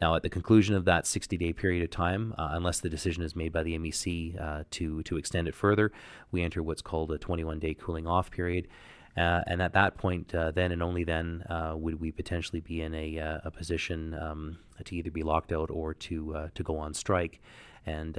Now, 0.00 0.16
at 0.16 0.22
the 0.22 0.28
conclusion 0.28 0.74
of 0.74 0.84
that 0.86 1.06
60 1.06 1.36
day 1.36 1.52
period 1.52 1.82
of 1.82 1.90
time, 1.90 2.34
uh, 2.36 2.48
unless 2.52 2.80
the 2.80 2.88
decision 2.88 3.22
is 3.22 3.36
made 3.36 3.52
by 3.52 3.62
the 3.62 3.78
MEC 3.78 4.40
uh, 4.40 4.64
to, 4.72 5.02
to 5.04 5.16
extend 5.16 5.48
it 5.48 5.54
further, 5.54 5.92
we 6.30 6.42
enter 6.42 6.62
what's 6.62 6.82
called 6.82 7.12
a 7.12 7.18
21 7.18 7.58
day 7.58 7.74
cooling 7.74 8.06
off 8.06 8.30
period. 8.30 8.68
Uh, 9.16 9.42
and 9.46 9.62
at 9.62 9.72
that 9.74 9.96
point, 9.96 10.34
uh, 10.34 10.50
then 10.50 10.72
and 10.72 10.82
only 10.82 11.04
then, 11.04 11.44
uh, 11.48 11.74
would 11.76 12.00
we 12.00 12.10
potentially 12.10 12.60
be 12.60 12.80
in 12.80 12.94
a, 12.94 13.18
uh, 13.18 13.38
a 13.44 13.50
position 13.50 14.12
um, 14.14 14.58
to 14.84 14.96
either 14.96 15.10
be 15.10 15.22
locked 15.22 15.52
out 15.52 15.70
or 15.70 15.94
to, 15.94 16.50
to 16.54 16.62
go 16.64 16.78
on 16.78 16.92
strike. 16.92 17.40
And 17.86 18.16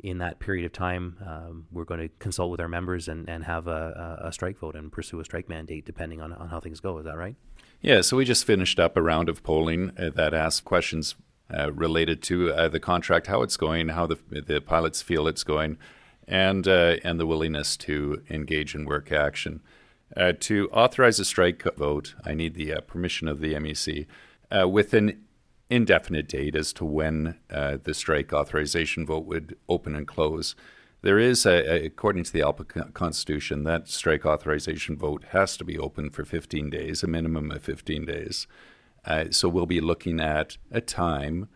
in 0.00 0.18
that 0.18 0.38
period 0.38 0.66
of 0.66 0.72
time, 0.72 1.16
um, 1.26 1.66
we're 1.72 1.84
going 1.84 2.00
to 2.00 2.08
consult 2.18 2.50
with 2.50 2.60
our 2.60 2.68
members 2.68 3.08
and, 3.08 3.28
and 3.28 3.44
have 3.44 3.66
a, 3.66 4.20
a 4.22 4.32
strike 4.32 4.58
vote 4.58 4.76
and 4.76 4.92
pursue 4.92 5.18
a 5.20 5.24
strike 5.24 5.48
mandate 5.48 5.84
depending 5.84 6.20
on, 6.20 6.32
on 6.34 6.48
how 6.48 6.60
things 6.60 6.80
go. 6.80 6.98
Is 6.98 7.06
that 7.06 7.16
right? 7.16 7.34
Yeah, 7.82 8.02
so 8.02 8.18
we 8.18 8.26
just 8.26 8.44
finished 8.44 8.78
up 8.78 8.94
a 8.94 9.02
round 9.02 9.30
of 9.30 9.42
polling 9.42 9.92
uh, 9.98 10.10
that 10.10 10.34
asked 10.34 10.66
questions 10.66 11.14
uh, 11.52 11.72
related 11.72 12.22
to 12.24 12.52
uh, 12.52 12.68
the 12.68 12.78
contract, 12.78 13.26
how 13.26 13.40
it's 13.40 13.56
going, 13.56 13.88
how 13.88 14.06
the, 14.06 14.18
the 14.28 14.60
pilots 14.60 15.00
feel 15.00 15.26
it's 15.26 15.44
going, 15.44 15.78
and, 16.28 16.68
uh, 16.68 16.96
and 17.02 17.18
the 17.18 17.26
willingness 17.26 17.78
to 17.78 18.22
engage 18.28 18.74
in 18.74 18.84
work 18.84 19.10
action. 19.10 19.62
Uh, 20.14 20.32
to 20.40 20.68
authorize 20.72 21.18
a 21.20 21.24
strike 21.24 21.62
vote, 21.76 22.14
I 22.22 22.34
need 22.34 22.54
the 22.54 22.74
uh, 22.74 22.80
permission 22.82 23.28
of 23.28 23.40
the 23.40 23.54
MEC 23.54 24.06
with 24.66 24.92
an 24.92 25.24
indefinite 25.70 26.28
date 26.28 26.56
as 26.56 26.74
to 26.74 26.84
when 26.84 27.36
the 27.48 27.94
strike 27.94 28.32
authorization 28.34 29.06
vote 29.06 29.24
would 29.24 29.56
open 29.70 29.94
and 29.96 30.06
close. 30.06 30.54
There 31.02 31.18
is, 31.18 31.46
a, 31.46 31.86
according 31.86 32.24
to 32.24 32.32
the 32.32 32.40
ALPA 32.40 32.92
Constitution, 32.92 33.64
that 33.64 33.88
strike 33.88 34.26
authorization 34.26 34.96
vote 34.96 35.24
has 35.30 35.56
to 35.56 35.64
be 35.64 35.78
open 35.78 36.10
for 36.10 36.24
15 36.24 36.68
days, 36.68 37.02
a 37.02 37.06
minimum 37.06 37.50
of 37.50 37.62
15 37.62 38.04
days. 38.04 38.46
Uh, 39.06 39.26
so 39.30 39.48
we'll 39.48 39.64
be 39.64 39.80
looking 39.80 40.20
at 40.20 40.58
a 40.70 40.82
time 40.82 41.48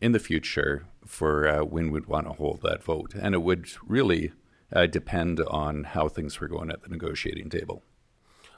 in 0.00 0.12
the 0.12 0.20
future 0.20 0.86
for 1.04 1.48
uh, 1.48 1.64
when 1.64 1.90
we'd 1.90 2.06
want 2.06 2.28
to 2.28 2.32
hold 2.34 2.62
that 2.62 2.84
vote. 2.84 3.12
And 3.14 3.34
it 3.34 3.42
would 3.42 3.66
really 3.84 4.32
uh, 4.72 4.86
depend 4.86 5.40
on 5.40 5.84
how 5.84 6.08
things 6.08 6.38
were 6.40 6.48
going 6.48 6.70
at 6.70 6.82
the 6.82 6.88
negotiating 6.88 7.50
table. 7.50 7.82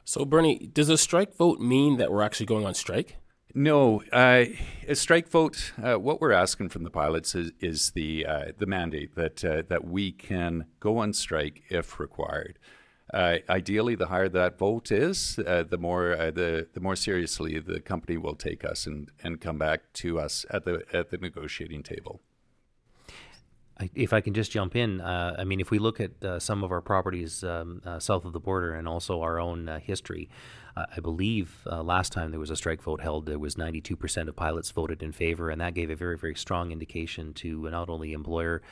So, 0.04 0.26
Bernie, 0.26 0.70
does 0.72 0.90
a 0.90 0.98
strike 0.98 1.34
vote 1.36 1.60
mean 1.60 1.96
that 1.96 2.12
we're 2.12 2.22
actually 2.22 2.46
going 2.46 2.66
on 2.66 2.74
strike? 2.74 3.16
No, 3.56 4.02
uh, 4.12 4.46
a 4.88 4.94
strike 4.96 5.28
vote. 5.28 5.72
Uh, 5.80 5.94
what 5.94 6.20
we're 6.20 6.32
asking 6.32 6.70
from 6.70 6.82
the 6.82 6.90
pilots 6.90 7.36
is, 7.36 7.52
is 7.60 7.92
the 7.92 8.26
uh, 8.26 8.44
the 8.58 8.66
mandate 8.66 9.14
that 9.14 9.44
uh, 9.44 9.62
that 9.68 9.84
we 9.84 10.10
can 10.10 10.66
go 10.80 10.98
on 10.98 11.12
strike 11.12 11.62
if 11.70 12.00
required. 12.00 12.58
Uh, 13.12 13.36
ideally, 13.48 13.94
the 13.94 14.06
higher 14.06 14.28
that 14.28 14.58
vote 14.58 14.90
is, 14.90 15.38
uh, 15.46 15.62
the 15.62 15.78
more 15.78 16.16
the 16.34 16.66
the 16.72 16.80
more 16.80 16.96
seriously 16.96 17.60
the 17.60 17.78
company 17.78 18.16
will 18.16 18.34
take 18.34 18.64
us 18.64 18.86
and, 18.86 19.12
and 19.22 19.40
come 19.40 19.56
back 19.56 19.92
to 19.92 20.18
us 20.18 20.44
at 20.50 20.64
the 20.64 20.82
at 20.92 21.10
the 21.10 21.18
negotiating 21.18 21.84
table. 21.84 22.20
If 23.94 24.12
I 24.12 24.20
can 24.20 24.34
just 24.34 24.50
jump 24.50 24.76
in, 24.76 25.00
I 25.00 25.42
mean, 25.44 25.60
if 25.60 25.72
we 25.72 25.78
look 25.78 26.00
at 26.00 26.42
some 26.42 26.62
of 26.62 26.70
our 26.70 26.80
properties 26.80 27.42
um, 27.42 27.82
south 27.98 28.24
of 28.24 28.32
the 28.32 28.38
border 28.38 28.72
and 28.74 28.86
also 28.86 29.20
our 29.20 29.40
own 29.40 29.66
history, 29.82 30.28
uh, 30.76 30.86
I 30.96 31.00
believe 31.00 31.66
uh, 31.70 31.82
last 31.82 32.12
time 32.12 32.30
there 32.30 32.40
was 32.40 32.50
a 32.50 32.56
strike 32.56 32.82
vote 32.82 33.00
held, 33.00 33.26
there 33.26 33.38
was 33.38 33.54
92% 33.54 34.28
of 34.28 34.36
pilots 34.36 34.70
voted 34.70 35.02
in 35.02 35.12
favor, 35.12 35.50
and 35.50 35.60
that 35.60 35.74
gave 35.74 35.90
a 35.90 35.96
very, 35.96 36.18
very 36.18 36.34
strong 36.34 36.72
indication 36.72 37.32
to 37.34 37.70
not 37.70 37.88
only 37.88 38.12
employer 38.12 38.62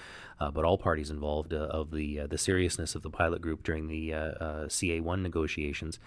but 0.52 0.64
all 0.64 0.76
parties 0.76 1.08
involved 1.08 1.54
of 1.54 1.92
the 1.92 2.26
the 2.26 2.36
seriousness 2.36 2.96
of 2.96 3.02
the 3.02 3.10
pilot 3.10 3.40
group 3.40 3.62
during 3.62 3.86
the 3.86 4.10
CA1 4.10 5.22
negotiations. 5.22 6.00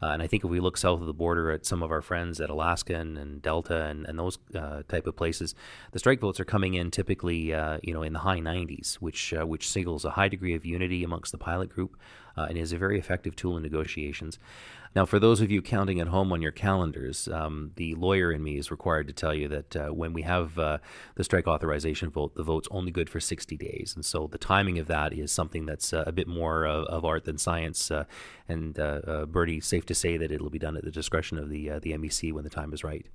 and 0.00 0.22
I 0.22 0.28
think 0.28 0.44
if 0.44 0.50
we 0.50 0.60
look 0.60 0.76
south 0.76 1.00
of 1.00 1.08
the 1.08 1.12
border 1.12 1.50
at 1.50 1.66
some 1.66 1.82
of 1.82 1.90
our 1.90 2.00
friends 2.00 2.40
at 2.40 2.50
Alaska 2.50 2.94
and, 2.94 3.18
and 3.18 3.42
Delta 3.42 3.86
and, 3.86 4.06
and 4.06 4.16
those 4.16 4.38
type 4.86 5.08
of 5.08 5.16
places, 5.16 5.56
the 5.90 5.98
strike 5.98 6.20
votes 6.20 6.38
are 6.38 6.44
coming 6.44 6.74
in 6.74 6.92
typically, 6.92 7.48
you 7.82 7.92
know, 7.92 8.04
in 8.04 8.12
the 8.12 8.20
high 8.20 8.38
90s, 8.38 8.94
which 8.94 9.34
uh, 9.34 9.44
which 9.44 9.68
signals 9.68 10.04
a 10.04 10.10
high 10.10 10.28
degree 10.28 10.54
of 10.54 10.64
unity 10.64 11.02
amongst 11.02 11.32
the 11.32 11.38
pilot 11.38 11.70
group 11.70 11.96
uh, 12.36 12.46
and 12.48 12.56
is 12.56 12.72
a 12.72 12.78
very 12.78 12.98
effective 12.98 13.36
tool 13.36 13.56
in 13.56 13.62
negotiations. 13.62 14.38
Now, 14.94 15.04
for 15.04 15.20
those 15.20 15.40
of 15.40 15.52
you 15.52 15.62
counting 15.62 16.00
at 16.00 16.08
home 16.08 16.32
on 16.32 16.42
your 16.42 16.50
calendars, 16.50 17.28
um, 17.28 17.70
the 17.76 17.94
lawyer 17.94 18.32
in 18.32 18.42
me 18.42 18.58
is 18.58 18.72
required 18.72 19.06
to 19.06 19.12
tell 19.12 19.32
you 19.32 19.46
that 19.46 19.76
uh, 19.76 19.88
when 19.88 20.12
we 20.12 20.22
have 20.22 20.58
uh, 20.58 20.78
the 21.14 21.22
strike 21.22 21.46
authorization 21.46 22.10
vote, 22.10 22.34
the 22.34 22.42
vote's 22.42 22.66
only 22.72 22.90
good 22.90 23.08
for 23.08 23.20
60 23.20 23.56
days. 23.56 23.92
And 23.94 24.04
so 24.04 24.26
the 24.26 24.38
timing 24.38 24.80
of 24.80 24.88
that 24.88 25.12
is 25.12 25.30
something 25.30 25.64
that's 25.64 25.92
uh, 25.92 26.02
a 26.06 26.12
bit 26.12 26.26
more 26.26 26.66
of 26.66 27.04
art 27.04 27.24
than 27.24 27.38
science. 27.38 27.90
Uh, 27.90 28.04
and 28.48 28.80
uh, 28.80 29.26
Bernie, 29.28 29.60
safe 29.60 29.86
to 29.86 29.94
say 29.94 30.16
that 30.16 30.32
it'll 30.32 30.50
be 30.50 30.58
done 30.58 30.76
at 30.76 30.84
the 30.84 30.90
discretion 30.90 31.38
of 31.38 31.50
the, 31.50 31.68
the 31.80 31.92
MEC 31.92 32.32
when 32.32 32.42
the 32.42 32.50
time 32.50 32.72
is 32.72 32.82
right. 32.82 33.06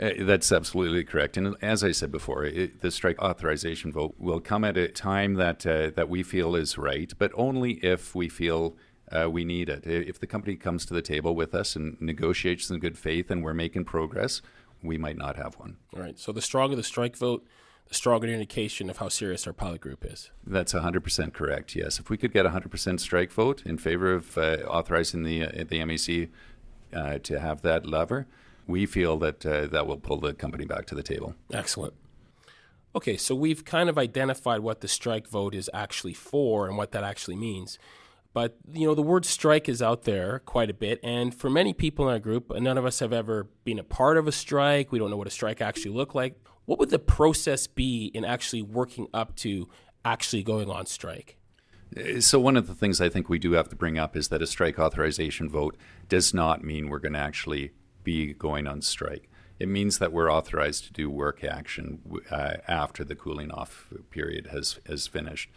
Uh, 0.00 0.12
that's 0.20 0.50
absolutely 0.50 1.04
correct. 1.04 1.36
And 1.36 1.56
as 1.60 1.84
I 1.84 1.92
said 1.92 2.10
before, 2.10 2.44
it, 2.44 2.80
the 2.80 2.90
strike 2.90 3.20
authorization 3.20 3.92
vote 3.92 4.14
will 4.18 4.40
come 4.40 4.64
at 4.64 4.76
a 4.78 4.88
time 4.88 5.34
that 5.34 5.66
uh, 5.66 5.90
that 5.94 6.08
we 6.08 6.22
feel 6.22 6.56
is 6.56 6.78
right, 6.78 7.12
but 7.18 7.30
only 7.34 7.72
if 7.84 8.14
we 8.14 8.28
feel 8.28 8.76
uh, 9.10 9.28
we 9.30 9.44
need 9.44 9.68
it. 9.68 9.86
If 9.86 10.18
the 10.18 10.26
company 10.26 10.56
comes 10.56 10.84
to 10.86 10.94
the 10.94 11.02
table 11.02 11.34
with 11.34 11.54
us 11.54 11.76
and 11.76 12.00
negotiates 12.00 12.70
in 12.70 12.78
good 12.78 12.98
faith, 12.98 13.30
and 13.30 13.42
we're 13.42 13.54
making 13.54 13.84
progress, 13.84 14.42
we 14.82 14.98
might 14.98 15.16
not 15.16 15.36
have 15.36 15.54
one. 15.54 15.76
All 15.94 16.02
right. 16.02 16.18
So 16.18 16.32
the 16.32 16.42
stronger 16.42 16.76
the 16.76 16.82
strike 16.82 17.16
vote, 17.16 17.46
the 17.88 17.94
stronger 17.94 18.26
the 18.26 18.32
indication 18.32 18.88
of 18.88 18.98
how 18.98 19.08
serious 19.08 19.46
our 19.46 19.52
pilot 19.52 19.80
group 19.80 20.04
is. 20.04 20.30
That's 20.46 20.72
100% 20.72 21.32
correct. 21.32 21.74
Yes. 21.74 21.98
If 21.98 22.08
we 22.08 22.16
could 22.16 22.32
get 22.32 22.46
a 22.46 22.50
100% 22.50 23.00
strike 23.00 23.32
vote 23.32 23.62
in 23.66 23.78
favor 23.78 24.12
of 24.12 24.38
uh, 24.38 24.58
authorizing 24.66 25.24
the 25.24 25.44
uh, 25.44 25.64
the 25.68 25.80
MEC 25.80 26.28
uh, 26.94 27.18
to 27.18 27.40
have 27.40 27.62
that 27.62 27.86
lever 27.86 28.26
we 28.70 28.86
feel 28.86 29.18
that 29.18 29.44
uh, 29.44 29.66
that 29.66 29.86
will 29.86 29.98
pull 29.98 30.18
the 30.18 30.32
company 30.32 30.64
back 30.64 30.86
to 30.86 30.94
the 30.94 31.02
table. 31.02 31.34
Excellent. 31.52 31.94
Okay, 32.94 33.16
so 33.16 33.34
we've 33.34 33.64
kind 33.64 33.88
of 33.88 33.98
identified 33.98 34.60
what 34.60 34.80
the 34.80 34.88
strike 34.88 35.28
vote 35.28 35.54
is 35.54 35.70
actually 35.72 36.14
for 36.14 36.66
and 36.66 36.76
what 36.76 36.92
that 36.92 37.04
actually 37.04 37.36
means. 37.36 37.78
But 38.32 38.56
you 38.72 38.86
know, 38.86 38.94
the 38.94 39.02
word 39.02 39.24
strike 39.24 39.68
is 39.68 39.82
out 39.82 40.04
there 40.04 40.40
quite 40.40 40.70
a 40.70 40.74
bit, 40.74 41.00
and 41.02 41.34
for 41.34 41.50
many 41.50 41.72
people 41.72 42.08
in 42.08 42.12
our 42.12 42.20
group, 42.20 42.52
none 42.54 42.78
of 42.78 42.86
us 42.86 43.00
have 43.00 43.12
ever 43.12 43.48
been 43.64 43.78
a 43.78 43.84
part 43.84 44.16
of 44.16 44.28
a 44.28 44.32
strike. 44.32 44.92
We 44.92 44.98
don't 44.98 45.10
know 45.10 45.16
what 45.16 45.26
a 45.26 45.30
strike 45.30 45.60
actually 45.60 45.92
look 45.92 46.14
like. 46.14 46.40
What 46.66 46.78
would 46.78 46.90
the 46.90 47.00
process 47.00 47.66
be 47.66 48.12
in 48.14 48.24
actually 48.24 48.62
working 48.62 49.08
up 49.12 49.34
to 49.36 49.68
actually 50.04 50.44
going 50.44 50.70
on 50.70 50.86
strike? 50.86 51.38
Uh, 51.96 52.20
so 52.20 52.38
one 52.38 52.56
of 52.56 52.68
the 52.68 52.74
things 52.74 53.00
I 53.00 53.08
think 53.08 53.28
we 53.28 53.40
do 53.40 53.52
have 53.52 53.68
to 53.70 53.76
bring 53.76 53.98
up 53.98 54.16
is 54.16 54.28
that 54.28 54.42
a 54.42 54.46
strike 54.46 54.78
authorization 54.78 55.48
vote 55.48 55.76
does 56.08 56.32
not 56.32 56.62
mean 56.62 56.88
we're 56.88 57.00
going 57.00 57.14
to 57.14 57.18
actually 57.18 57.72
be 58.04 58.32
going 58.32 58.68
on 58.68 58.80
strike. 58.82 59.28
It 59.58 59.68
means 59.68 59.98
that 59.98 60.12
we're 60.12 60.32
authorized 60.32 60.84
to 60.84 60.92
do 60.92 61.10
work 61.10 61.44
action 61.44 62.00
uh, 62.30 62.54
after 62.66 63.04
the 63.04 63.14
cooling 63.14 63.50
off 63.50 63.88
period 64.10 64.48
has 64.52 64.78
has 64.86 65.06
finished, 65.06 65.50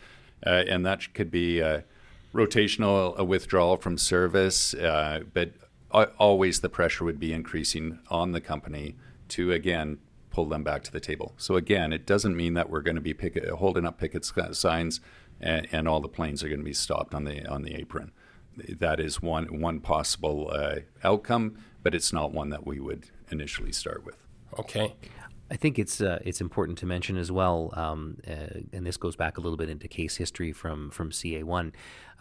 uh, 0.45 0.63
and 0.67 0.85
that 0.85 1.13
could 1.13 1.31
be 1.31 1.59
a 1.59 1.85
rotational 2.33 3.15
a 3.17 3.23
withdrawal 3.23 3.77
from 3.77 3.97
service, 3.97 4.73
uh, 4.73 5.21
but 5.33 5.51
always 5.91 6.61
the 6.61 6.69
pressure 6.69 7.03
would 7.03 7.19
be 7.19 7.31
increasing 7.31 7.99
on 8.09 8.31
the 8.31 8.41
company 8.41 8.95
to 9.29 9.51
again 9.51 9.99
pull 10.31 10.45
them 10.45 10.63
back 10.63 10.83
to 10.83 10.91
the 10.91 10.99
table. 10.99 11.33
So 11.37 11.55
again, 11.55 11.93
it 11.93 12.07
doesn't 12.07 12.35
mean 12.35 12.55
that 12.55 12.69
we're 12.69 12.81
going 12.81 12.95
to 12.95 13.01
be 13.01 13.13
picket, 13.13 13.47
holding 13.47 13.85
up 13.85 13.99
picket 13.99 14.25
signs 14.25 14.99
and, 15.39 15.67
and, 15.71 15.87
all 15.87 15.99
the 15.99 16.07
planes 16.07 16.43
are 16.43 16.47
going 16.47 16.59
to 16.59 16.65
be 16.65 16.73
stopped 16.73 17.13
on 17.13 17.25
the 17.25 17.45
on 17.47 17.61
the 17.61 17.75
apron. 17.75 18.11
That 18.57 18.99
is 18.99 19.21
one 19.21 19.61
one 19.61 19.79
possible 19.79 20.49
uh, 20.51 20.77
outcome 21.03 21.57
but 21.83 21.93
it's 21.93 22.11
not 22.11 22.31
one 22.31 22.49
that 22.49 22.65
we 22.65 22.79
would 22.79 23.07
initially 23.29 23.73
start 23.73 24.03
with. 24.05 24.25
Okay. 24.57 24.95
I 25.51 25.55
think 25.55 25.77
it's 25.77 26.01
uh, 26.01 26.19
it's 26.23 26.41
important 26.41 26.77
to 26.79 26.85
mention 26.85 27.17
as 27.17 27.31
well, 27.31 27.71
um, 27.73 28.17
uh, 28.27 28.61
and 28.71 28.85
this 28.85 28.97
goes 28.97 29.15
back 29.15 29.37
a 29.37 29.41
little 29.41 29.57
bit 29.57 29.69
into 29.69 29.87
case 29.87 30.15
history 30.17 30.51
from 30.51 30.89
from 30.89 31.11
CA1. 31.11 31.71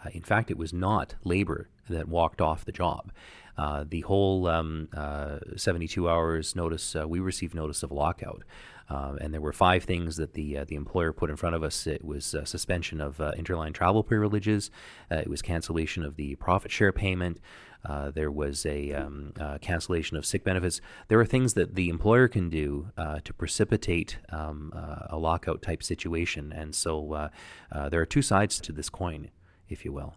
Uh, 0.03 0.09
in 0.11 0.21
fact, 0.21 0.51
it 0.51 0.57
was 0.57 0.73
not 0.73 1.15
labor 1.23 1.69
that 1.89 2.07
walked 2.07 2.41
off 2.41 2.65
the 2.65 2.71
job. 2.71 3.11
Uh, 3.57 3.85
the 3.87 4.01
whole 4.01 4.47
um, 4.47 4.89
uh, 4.95 5.37
72 5.55 6.09
hours 6.09 6.55
notice, 6.55 6.95
uh, 6.95 7.07
we 7.07 7.19
received 7.19 7.53
notice 7.53 7.83
of 7.83 7.91
lockout. 7.91 8.43
And 8.89 9.33
there 9.33 9.41
were 9.41 9.53
five 9.53 9.83
things 9.83 10.17
that 10.17 10.33
the 10.33 10.59
the 10.67 10.75
employer 10.75 11.13
put 11.13 11.29
in 11.29 11.35
front 11.35 11.55
of 11.55 11.63
us. 11.63 11.87
It 11.87 12.03
was 12.03 12.35
suspension 12.45 13.01
of 13.01 13.17
interline 13.17 13.73
travel 13.73 14.03
privileges. 14.03 14.71
it 15.09 15.29
was 15.29 15.41
cancellation 15.41 16.03
of 16.03 16.15
the 16.15 16.35
profit 16.35 16.71
share 16.71 16.91
payment. 16.91 17.39
Uh, 17.85 18.11
there 18.11 18.31
was 18.31 18.65
a 18.65 18.93
um, 18.93 19.33
uh, 19.39 19.57
cancellation 19.59 20.15
of 20.15 20.25
sick 20.25 20.43
benefits. 20.43 20.79
There 21.09 21.19
are 21.19 21.25
things 21.25 21.53
that 21.55 21.75
the 21.75 21.89
employer 21.89 22.27
can 22.27 22.49
do 22.49 22.89
uh, 22.97 23.19
to 23.23 23.33
precipitate 23.33 24.19
um, 24.29 24.71
uh, 24.75 25.07
a 25.09 25.17
lockout 25.17 25.61
type 25.61 25.83
situation. 25.83 26.53
And 26.53 26.73
so 26.73 27.13
uh, 27.13 27.29
uh, 27.71 27.89
there 27.89 28.01
are 28.01 28.05
two 28.05 28.21
sides 28.21 28.59
to 28.61 28.71
this 28.71 28.89
coin, 28.89 29.31
if 29.67 29.83
you 29.83 29.91
will. 29.91 30.15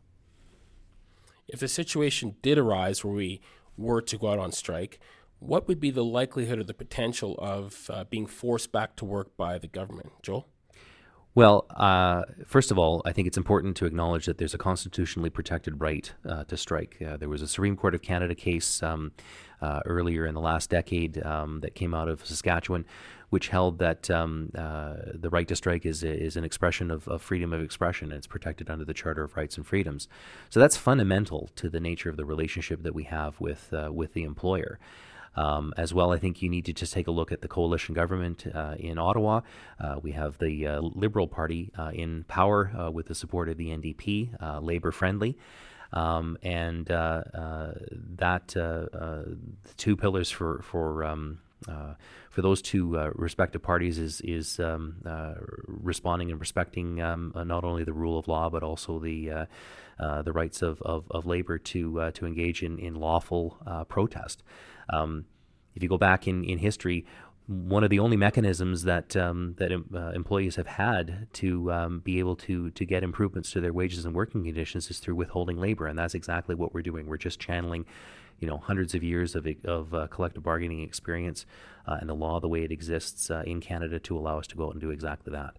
If 1.49 1.61
the 1.61 1.69
situation 1.69 2.37
did 2.43 2.59
arise 2.59 3.05
where 3.05 3.15
we 3.15 3.41
were 3.77 4.03
to 4.03 4.19
go 4.19 4.31
out 4.31 4.39
on 4.39 4.53
strike, 4.53 5.01
what 5.47 5.69
would 5.69 5.81
be 5.81 5.91
the 5.91 6.05
likelihood 6.05 6.59
or 6.59 6.65
the 6.65 6.75
potential 6.75 7.35
of 7.39 7.91
being 8.11 8.27
forced 8.27 8.73
back 8.73 8.97
to 8.97 9.05
work 9.05 9.37
by 9.37 9.59
the 9.59 9.69
government? 9.69 10.11
Joel? 10.23 10.47
Well, 11.37 11.67
uh, 11.77 12.23
first 12.47 12.71
of 12.71 12.79
all, 12.79 13.03
I 13.05 13.13
think 13.13 13.29
it's 13.29 13.37
important 13.37 13.77
to 13.77 13.85
acknowledge 13.85 14.25
that 14.25 14.39
there's 14.39 14.55
a 14.55 14.59
constitutionally 14.59 15.29
protected 15.29 15.83
right 15.83 16.11
uh, 16.27 16.45
to 16.45 16.57
strike. 16.57 16.97
Uh, 17.07 17.19
there 17.19 17.29
was 17.29 17.43
a 17.43 17.47
Supreme 17.47 17.77
Court 17.77 17.95
of 17.95 18.01
Canada 18.01 18.35
case 18.35 18.83
um, 18.83 19.13
uh, 19.61 19.81
earlier 19.85 20.25
in 20.25 20.33
the 20.33 20.41
last 20.41 20.71
decade 20.71 21.23
um, 21.27 21.61
that 21.61 21.75
came 21.75 21.93
out 21.93 22.09
of 22.09 22.25
Saskatchewan, 22.25 22.87
which 23.29 23.49
held 23.49 23.81
that 23.81 24.11
um, 24.11 24.51
uh, 24.57 24.95
the 25.13 25.29
right 25.29 25.47
to 25.49 25.55
strike 25.55 25.85
is, 25.85 26.03
is 26.03 26.39
an 26.39 26.45
expression 26.45 26.91
of, 26.91 27.07
of, 27.07 27.21
freedom 27.21 27.53
of 27.53 27.61
expression 27.61 28.13
and 28.13 28.17
it's 28.17 28.27
protected 28.27 28.71
under 28.71 28.87
the 28.87 28.95
Charter 28.95 29.25
of 29.25 29.37
Rights 29.37 29.59
and 29.59 29.67
Freedoms. 29.67 30.09
So 30.49 30.59
that's 30.59 30.79
fundamental 30.79 31.51
to 31.57 31.69
the 31.69 31.81
nature 31.81 32.09
of 32.09 32.17
the 32.17 32.25
relationship 32.25 32.83
that 32.83 32.95
we 32.95 33.05
have 33.05 33.39
with, 33.43 33.75
uh, 33.75 33.91
with 33.93 34.15
the 34.15 34.23
employer. 34.23 34.79
Um, 35.37 35.75
as 35.77 35.93
well, 35.93 36.13
I 36.13 36.19
think 36.19 36.41
you 36.41 36.49
need 36.49 36.65
to 36.65 36.73
just 36.73 36.93
take 36.93 37.07
a 37.07 37.11
look 37.11 37.31
at 37.31 37.43
the 37.43 37.49
coalition 37.49 37.95
government 37.95 38.47
uh, 38.53 38.75
in 38.79 38.99
Ottawa. 38.99 39.43
Uh, 39.79 39.97
we 40.03 40.13
have 40.13 40.39
the 40.39 40.67
uh, 40.67 40.81
Liberal 40.81 41.29
Party 41.29 41.71
uh, 41.79 41.91
in 41.93 42.25
power 42.25 42.73
uh, 42.77 42.91
with 42.91 43.07
the 43.07 43.15
support 43.15 43.49
of 43.49 43.59
the 43.59 43.69
NDP, 43.69 44.43
uh, 44.43 44.61
Labour 44.61 44.93
friendly. 44.93 45.37
Um, 45.93 46.37
and 46.43 46.87
that 46.87 48.49
the 48.49 49.39
two 49.77 49.97
pillars 49.97 50.31
for 50.31 50.61
for 50.63 51.05
um, 51.05 51.39
for 52.31 52.43
those 52.43 52.61
two 52.61 52.97
respective 53.15 53.63
parties 53.63 53.99
is 53.99 54.21
is 54.23 54.59
um, 54.59 54.97
responding 55.67 56.33
and 56.33 56.41
respecting 56.41 57.01
um, 57.01 57.33
not 57.47 57.63
only 57.63 57.85
the 57.85 57.93
rule 57.93 58.19
of 58.19 58.27
law 58.27 58.51
but 58.51 58.65
also 58.65 58.99
the 58.99 59.47
the 59.99 60.33
rights 60.33 60.61
of, 60.61 60.83
of, 60.83 61.05
of 61.13 61.25
labor 61.25 61.57
to 61.57 62.11
to 62.13 62.27
engage 62.27 62.65
in 62.65 62.79
in 62.81 62.97
lawful 62.97 63.57
protest. 63.89 64.43
Um, 64.91 65.27
if 65.75 65.83
you 65.83 65.89
go 65.89 65.99
back 65.99 66.27
in, 66.27 66.45
in 66.45 66.59
history, 66.59 67.05
one 67.47 67.85
of 67.85 67.91
the 67.91 68.01
only 68.01 68.17
mechanisms 68.17 68.83
that 68.85 69.17
um, 69.17 69.55
that 69.59 69.71
uh, 69.73 70.11
employees 70.11 70.57
have 70.57 70.67
had 70.67 71.29
to 71.35 71.71
um, 71.73 72.01
be 72.01 72.19
able 72.19 72.35
to 72.37 72.71
to 72.71 72.85
get 72.85 73.05
improvements 73.05 73.53
to 73.53 73.61
their 73.61 73.73
wages 73.73 74.05
and 74.05 74.15
working 74.15 74.45
conditions 74.45 74.91
is 74.91 74.99
through 74.99 75.15
withholding 75.15 75.59
labor, 75.59 75.87
and 75.87 75.99
that's 75.99 76.15
exactly 76.15 76.55
what 76.55 76.75
we're 76.75 76.83
doing. 76.83 77.07
We're 77.07 77.19
just 77.19 77.39
channeling, 77.39 77.87
you 78.41 78.49
know, 78.49 78.59
hundreds 78.59 78.95
of 78.95 79.05
years 79.05 79.37
of 79.37 79.47
of 79.65 79.95
uh, 79.95 80.09
collective 80.09 80.43
bargaining 80.43 80.81
experience 80.81 81.47
uh, 81.87 81.99
and 82.01 82.09
the 82.09 82.15
law 82.15 82.41
the 82.41 82.49
way 82.49 82.63
it 82.63 82.73
exists 82.73 83.31
uh, 83.31 83.45
in 83.47 83.61
Canada 83.61 84.01
to 84.01 84.19
allow 84.19 84.39
us 84.41 84.49
to 84.49 84.57
go 84.57 84.67
out 84.67 84.73
and 84.73 84.81
do 84.81 84.91
exactly 84.91 85.33
that. 85.33 85.55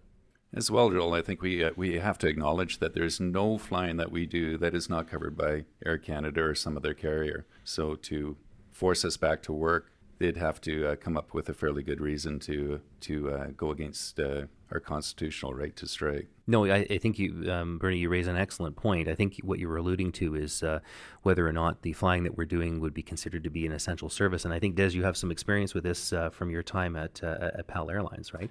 As 0.54 0.70
well, 0.70 0.90
Joel, 0.90 1.14
I 1.14 1.22
think 1.22 1.40
we 1.40 1.64
uh, 1.64 1.70
we 1.74 1.98
have 1.98 2.18
to 2.18 2.26
acknowledge 2.26 2.80
that 2.80 2.92
there's 2.92 3.18
no 3.18 3.56
flying 3.56 3.96
that 3.96 4.12
we 4.12 4.26
do 4.26 4.58
that 4.58 4.74
is 4.74 4.90
not 4.90 5.08
covered 5.08 5.38
by 5.38 5.64
Air 5.86 5.96
Canada 5.96 6.42
or 6.42 6.54
some 6.54 6.76
other 6.76 6.92
carrier. 6.92 7.46
So 7.64 7.94
to 7.96 8.36
force 8.78 9.04
us 9.04 9.16
back 9.16 9.42
to 9.42 9.52
work, 9.52 9.90
they'd 10.18 10.36
have 10.36 10.60
to 10.60 10.86
uh, 10.86 10.96
come 10.96 11.16
up 11.16 11.34
with 11.34 11.48
a 11.48 11.54
fairly 11.54 11.82
good 11.82 12.00
reason 12.00 12.38
to 12.38 12.80
to 13.00 13.30
uh, 13.30 13.46
go 13.56 13.72
against 13.72 14.20
uh, 14.20 14.42
our 14.70 14.78
constitutional 14.78 15.52
right 15.52 15.74
to 15.74 15.86
strike. 15.88 16.28
No, 16.46 16.64
I, 16.64 16.86
I 16.88 16.98
think 16.98 17.18
you, 17.18 17.50
um, 17.50 17.78
Bernie, 17.78 17.98
you 17.98 18.08
raise 18.08 18.28
an 18.28 18.36
excellent 18.36 18.76
point. 18.76 19.08
I 19.08 19.14
think 19.14 19.38
what 19.42 19.58
you 19.58 19.68
were 19.68 19.78
alluding 19.78 20.12
to 20.12 20.34
is 20.34 20.62
uh, 20.62 20.78
whether 21.22 21.46
or 21.46 21.52
not 21.52 21.82
the 21.82 21.92
flying 21.92 22.22
that 22.22 22.36
we're 22.36 22.44
doing 22.46 22.80
would 22.80 22.94
be 22.94 23.02
considered 23.02 23.44
to 23.44 23.50
be 23.50 23.66
an 23.66 23.72
essential 23.72 24.08
service. 24.08 24.44
And 24.44 24.54
I 24.54 24.60
think 24.60 24.76
Des, 24.76 24.90
you 24.90 25.02
have 25.02 25.16
some 25.16 25.30
experience 25.30 25.74
with 25.74 25.84
this 25.84 26.12
uh, 26.12 26.30
from 26.30 26.50
your 26.50 26.62
time 26.62 26.96
at 26.96 27.20
uh, 27.22 27.50
at 27.58 27.66
PAL 27.66 27.90
Airlines, 27.90 28.32
right? 28.32 28.50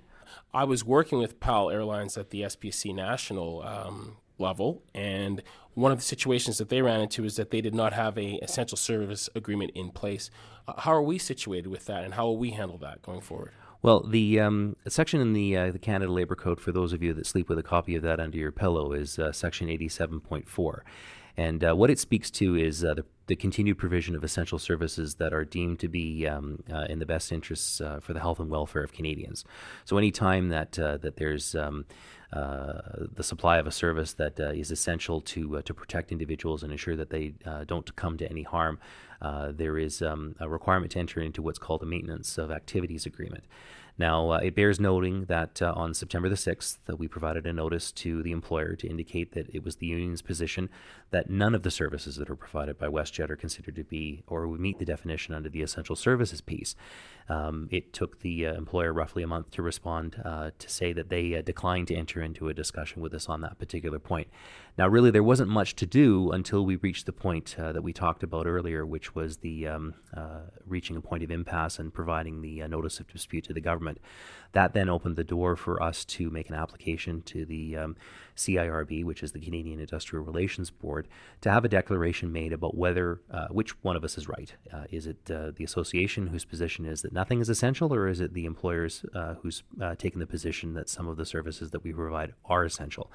I 0.53 0.65
was 0.65 0.83
working 0.83 1.19
with 1.19 1.39
PAL 1.39 1.69
Airlines 1.69 2.17
at 2.17 2.31
the 2.31 2.41
SPC 2.41 2.93
National 2.93 3.63
um, 3.63 4.17
level, 4.37 4.83
and 4.93 5.41
one 5.73 5.91
of 5.91 5.97
the 5.99 6.03
situations 6.03 6.57
that 6.57 6.69
they 6.69 6.81
ran 6.81 7.01
into 7.01 7.23
is 7.23 7.35
that 7.35 7.51
they 7.51 7.61
did 7.61 7.75
not 7.75 7.93
have 7.93 8.17
a 8.17 8.35
essential 8.41 8.77
service 8.77 9.29
agreement 9.35 9.71
in 9.75 9.91
place. 9.91 10.29
Uh, 10.67 10.73
how 10.81 10.91
are 10.91 11.03
we 11.03 11.17
situated 11.17 11.67
with 11.67 11.85
that, 11.85 12.03
and 12.03 12.13
how 12.15 12.25
will 12.25 12.37
we 12.37 12.51
handle 12.51 12.77
that 12.79 13.01
going 13.01 13.21
forward? 13.21 13.51
Well, 13.83 14.01
the 14.01 14.39
um, 14.39 14.75
section 14.87 15.21
in 15.21 15.33
the 15.33 15.55
uh, 15.55 15.71
the 15.71 15.79
Canada 15.79 16.11
Labor 16.11 16.35
Code 16.35 16.59
for 16.59 16.71
those 16.71 16.93
of 16.93 17.03
you 17.03 17.13
that 17.13 17.27
sleep 17.27 17.47
with 17.47 17.59
a 17.59 17.63
copy 17.63 17.95
of 17.95 18.01
that 18.03 18.19
under 18.19 18.37
your 18.37 18.51
pillow 18.51 18.91
is 18.91 19.19
uh, 19.19 19.31
section 19.31 19.69
eighty 19.69 19.87
seven 19.87 20.19
point 20.19 20.49
four, 20.49 20.83
and 21.37 21.63
uh, 21.63 21.75
what 21.75 21.91
it 21.91 21.99
speaks 21.99 22.31
to 22.31 22.55
is 22.55 22.83
uh, 22.83 22.95
the, 22.95 23.05
the, 23.27 23.35
continued 23.35 23.77
provision 23.77 24.15
of 24.15 24.23
essential 24.23 24.57
services 24.57 25.15
that 25.15 25.33
are 25.33 25.45
deemed 25.45 25.79
to 25.79 25.87
be 25.87 26.25
um, 26.25 26.63
uh, 26.73 26.85
in 26.89 26.97
the 26.97 27.05
best 27.05 27.31
interests 27.31 27.79
uh, 27.79 27.99
for 27.99 28.13
the 28.13 28.19
health 28.19 28.39
and 28.39 28.49
welfare 28.49 28.83
of 28.83 28.91
Canadians. 28.91 29.45
So, 29.85 29.97
any 29.99 30.09
time 30.09 30.49
that 30.49 30.79
uh, 30.79 30.97
that 30.97 31.17
there's 31.17 31.53
um, 31.53 31.85
uh, 32.33 32.81
the 33.13 33.23
supply 33.23 33.57
of 33.57 33.67
a 33.67 33.71
service 33.71 34.13
that 34.13 34.39
is 34.39 34.71
essential 34.71 35.21
to 35.21 35.61
to 35.61 35.73
protect 35.73 36.11
individuals 36.11 36.63
and 36.63 36.71
ensure 36.71 36.95
that 36.95 37.11
they 37.11 37.35
don't 37.67 37.95
come 37.95 38.17
to 38.17 38.29
any 38.29 38.43
harm, 38.43 38.79
there 39.21 39.77
is 39.77 40.01
um, 40.01 40.35
a 40.39 40.49
requirement 40.49 40.91
to 40.93 40.99
enter 40.99 41.21
into 41.21 41.43
what's 41.43 41.59
called 41.59 41.83
a 41.83 41.85
maintenance 41.85 42.39
of 42.39 42.49
activities 42.49 43.05
agreement. 43.05 43.43
Now, 43.99 44.29
uh, 44.29 44.37
it 44.37 44.55
bears 44.55 44.79
noting 44.79 45.25
that 45.25 45.59
uh, 45.61 45.73
on 45.75 45.93
September 45.95 46.29
the 46.29 46.35
6th, 46.35 46.77
that 46.85 46.99
we 46.99 47.07
provided 47.07 47.47
a 47.47 47.53
notice 47.53 47.91
to 47.93 48.21
the 48.21 48.31
employer 48.31 48.75
to 48.75 48.87
indicate 48.87 49.31
that 49.33 49.49
it 49.53 49.63
was 49.63 49.77
the 49.77 49.87
union's 49.87 50.21
position 50.21 50.69
that 51.09 51.29
none 51.29 51.55
of 51.55 51.63
the 51.63 51.71
services 51.71 52.17
that 52.17 52.29
are 52.29 52.35
provided 52.35 52.77
by 52.77 52.87
WestJet 52.87 53.29
are 53.29 53.35
considered 53.35 53.75
to 53.75 53.83
be 53.83 54.23
or 54.27 54.47
would 54.47 54.59
meet 54.59 54.77
the 54.77 54.85
definition 54.85 55.33
under 55.33 55.49
the 55.49 55.61
essential 55.61 55.95
services 55.95 56.41
piece. 56.41 56.75
Um, 57.29 57.67
it 57.71 57.91
took 57.91 58.21
the 58.21 58.45
uh, 58.45 58.53
employer 58.53 58.93
roughly 58.93 59.23
a 59.23 59.27
month 59.27 59.51
to 59.51 59.61
respond 59.61 60.21
uh, 60.23 60.51
to 60.57 60.69
say 60.69 60.93
that 60.93 61.09
they 61.09 61.35
uh, 61.35 61.41
declined 61.41 61.87
to 61.87 61.95
enter 61.95 62.21
into 62.21 62.49
a 62.49 62.53
discussion 62.53 63.01
with 63.01 63.13
us 63.13 63.27
on 63.27 63.41
that 63.41 63.57
particular 63.57 63.99
point. 63.99 64.27
Now, 64.77 64.87
really, 64.87 65.11
there 65.11 65.23
wasn't 65.23 65.49
much 65.49 65.75
to 65.77 65.85
do 65.85 66.31
until 66.31 66.65
we 66.65 66.75
reached 66.75 67.05
the 67.05 67.11
point 67.11 67.55
uh, 67.57 67.71
that 67.71 67.81
we 67.81 67.93
talked 67.93 68.21
about 68.21 68.45
earlier, 68.45 68.85
which 68.85 69.15
was 69.15 69.37
the 69.37 69.67
um, 69.67 69.95
reaching 70.65 70.95
a 70.95 71.01
point 71.01 71.23
of 71.23 71.31
impasse 71.31 71.79
and 71.79 71.93
providing 71.93 72.41
the 72.41 72.67
notice 72.67 72.99
of 72.99 73.07
dispute 73.07 73.45
to 73.45 73.53
the 73.53 73.61
government 73.61 73.86
government. 73.87 74.01
That 74.53 74.73
then 74.73 74.89
opened 74.89 75.17
the 75.17 75.23
door 75.23 75.55
for 75.55 75.83
us 75.83 76.05
to 76.05 76.29
make 76.29 76.49
an 76.49 76.55
application 76.55 77.21
to 77.23 77.45
the 77.45 77.75
um, 77.75 77.95
CIRB, 78.35 79.03
which 79.03 79.21
is 79.21 79.33
the 79.33 79.39
Canadian 79.39 79.79
Industrial 79.79 80.23
Relations 80.23 80.71
Board, 80.71 81.07
to 81.41 81.51
have 81.51 81.65
a 81.65 81.69
declaration 81.69 82.31
made 82.31 82.53
about 82.53 82.75
whether 82.75 83.19
uh, 83.29 83.47
which 83.49 83.71
one 83.83 83.95
of 83.95 84.03
us 84.03 84.17
is 84.17 84.27
right. 84.27 84.53
Uh, 84.73 84.85
is 84.89 85.05
it 85.05 85.29
uh, 85.29 85.51
the 85.55 85.65
association 85.65 86.27
whose 86.27 86.45
position 86.45 86.85
is 86.85 87.01
that 87.01 87.13
nothing 87.13 87.41
is 87.41 87.49
essential, 87.49 87.93
or 87.93 88.07
is 88.07 88.21
it 88.21 88.33
the 88.33 88.45
employers 88.45 89.05
uh, 89.13 89.35
who's 89.41 89.63
uh, 89.81 89.95
taken 89.95 90.19
the 90.19 90.25
position 90.25 90.73
that 90.73 90.89
some 90.89 91.07
of 91.07 91.17
the 91.17 91.25
services 91.25 91.71
that 91.71 91.83
we 91.83 91.91
provide 91.91 92.33
are 92.45 92.63
essential? 92.63 93.11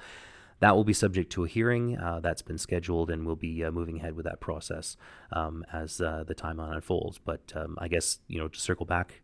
That 0.59 0.75
will 0.75 0.85
be 0.85 0.93
subject 0.93 1.31
to 1.33 1.43
a 1.43 1.47
hearing 1.47 1.97
uh, 1.97 2.19
that's 2.21 2.43
been 2.43 2.59
scheduled, 2.59 3.09
and 3.09 3.25
we'll 3.25 3.35
be 3.35 3.65
uh, 3.65 3.71
moving 3.71 3.97
ahead 3.97 4.15
with 4.15 4.25
that 4.25 4.39
process 4.39 4.95
um, 5.31 5.65
as 5.73 5.99
uh, 5.99 6.23
the 6.25 6.35
timeline 6.35 6.73
unfolds. 6.75 7.17
But 7.17 7.51
um, 7.55 7.75
I 7.81 7.87
guess 7.89 8.19
you 8.27 8.39
know 8.39 8.47
to 8.47 8.59
circle 8.59 8.85
back 8.85 9.23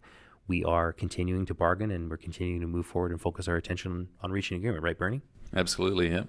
we 0.49 0.65
are 0.65 0.91
continuing 0.91 1.45
to 1.45 1.53
bargain 1.53 1.91
and 1.91 2.09
we're 2.09 2.17
continuing 2.17 2.59
to 2.59 2.67
move 2.67 2.85
forward 2.85 3.11
and 3.11 3.21
focus 3.21 3.47
our 3.47 3.55
attention 3.55 4.09
on 4.21 4.31
reaching 4.31 4.57
agreement, 4.57 4.83
right, 4.83 4.97
Bernie? 4.97 5.21
Absolutely, 5.55 6.09
yeah. 6.11 6.23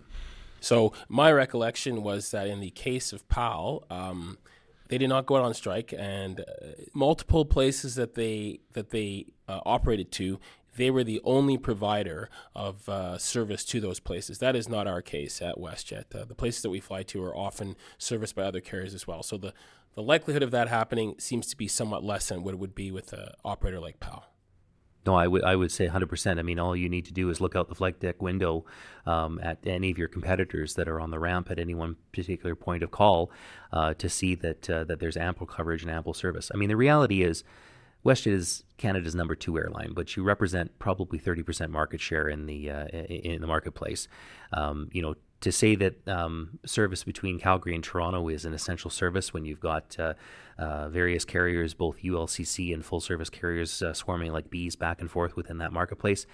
So 0.61 0.93
my 1.09 1.33
recollection 1.33 2.03
was 2.03 2.31
that 2.31 2.47
in 2.47 2.61
the 2.61 2.71
case 2.71 3.13
of 3.13 3.27
PAL, 3.29 3.85
um, 3.91 4.39
they 4.89 4.99
did 4.99 5.09
not 5.09 5.25
go 5.25 5.37
out 5.37 5.45
on 5.45 5.55
strike, 5.55 5.95
and 5.97 6.41
uh, 6.41 6.45
multiple 6.93 7.45
places 7.45 7.95
that 7.95 8.15
they 8.15 8.61
that 8.73 8.91
they 8.91 9.27
uh, 9.49 9.61
operated 9.65 10.13
to, 10.13 10.39
they 10.77 10.91
were 10.91 11.05
the 11.05 11.21
only 11.25 11.59
provider 11.59 12.29
of 12.55 12.89
uh, 12.89 13.19
service 13.19 13.65
to 13.67 13.81
those 13.81 14.01
places. 14.01 14.39
That 14.39 14.57
is 14.57 14.69
not 14.69 14.87
our 14.87 15.03
case 15.03 15.43
at 15.43 15.57
WestJet. 15.57 16.15
Uh, 16.15 16.25
the 16.25 16.35
places 16.35 16.63
that 16.63 16.71
we 16.71 16.81
fly 16.81 17.03
to 17.05 17.23
are 17.25 17.37
often 17.37 17.77
serviced 17.99 18.35
by 18.35 18.43
other 18.43 18.61
carriers 18.61 18.95
as 18.95 19.07
well. 19.07 19.23
So 19.23 19.37
the 19.37 19.53
the 19.95 20.03
likelihood 20.03 20.45
of 20.45 20.53
that 20.53 20.69
happening 20.69 21.17
seems 21.19 21.49
to 21.49 21.57
be 21.57 21.67
somewhat 21.67 22.05
less 22.05 22.29
than 22.29 22.45
what 22.45 22.55
it 22.55 22.59
would 22.59 22.77
be 22.77 22.93
with 22.93 23.13
an 23.13 23.31
operator 23.45 23.81
like 23.81 23.99
PAL. 23.99 24.25
No, 25.07 25.15
I 25.15 25.27
would 25.27 25.43
I 25.45 25.57
would 25.57 25.73
say 25.73 25.89
100%. 25.89 26.39
I 26.39 26.43
mean, 26.43 26.59
all 26.59 26.77
you 26.77 26.89
need 26.89 27.07
to 27.07 27.13
do 27.13 27.31
is 27.31 27.41
look 27.41 27.57
out 27.57 27.69
the 27.69 27.75
flight 27.75 27.99
deck 28.01 28.21
window 28.21 28.67
um, 29.07 29.41
at 29.43 29.59
any 29.65 29.91
of 29.91 29.99
your 29.99 30.09
competitors 30.09 30.75
that 30.75 30.89
are 30.89 31.01
on 31.01 31.11
the 31.11 31.19
ramp 31.19 31.51
at 31.51 31.59
any 31.59 31.75
one 31.75 31.97
particular 32.13 32.55
point 32.55 32.83
of 32.83 32.91
call 32.91 33.31
uh, 33.73 33.95
to 33.95 34.09
see 34.09 34.35
that 34.37 34.69
uh, 34.69 34.85
that 34.85 35.01
there's 35.01 35.17
ample 35.17 35.47
coverage 35.47 35.83
and 35.83 35.91
ample 35.91 36.15
service. 36.15 36.51
I 36.55 36.57
mean, 36.57 36.69
the 36.69 36.77
reality 36.77 37.23
is. 37.23 37.45
WestJet 38.05 38.33
is 38.33 38.65
Canada's 38.79 39.15
number 39.15 39.35
two 39.35 39.59
airline, 39.59 39.93
but 39.95 40.17
you 40.17 40.23
represent 40.23 40.79
probably 40.79 41.19
30% 41.19 41.69
market 41.69 42.01
share 42.01 42.29
in 42.29 42.47
the 42.47 42.71
uh, 42.71 42.87
in 42.87 43.41
the 43.41 43.47
marketplace. 43.47 44.09
Um, 44.53 44.89
you 44.93 45.03
know, 45.03 45.15
to 45.41 45.53
say 45.53 45.75
that 45.77 46.07
um, 46.09 46.59
service 46.65 47.05
between 47.05 47.39
Calgary 47.39 47.75
and 47.75 47.85
Toronto 47.85 48.29
is 48.29 48.45
an 48.45 48.55
essential 48.55 48.91
service 48.91 49.33
when 49.35 49.45
you've 49.45 49.61
got 49.61 49.97
uh, 49.99 50.15
uh, 50.59 50.89
various 50.89 51.25
carriers, 51.25 51.75
both 51.75 52.03
ULCC 52.03 52.73
and 52.73 52.85
full 52.85 53.01
service 53.01 53.31
carriers, 53.31 53.83
uh, 53.83 53.93
swarming 53.93 54.33
like 54.33 54.51
bees 54.51 54.77
back 54.77 55.01
and 55.01 55.11
forth 55.11 55.37
within 55.37 55.59
that 55.59 55.73
marketplace, 55.73 56.27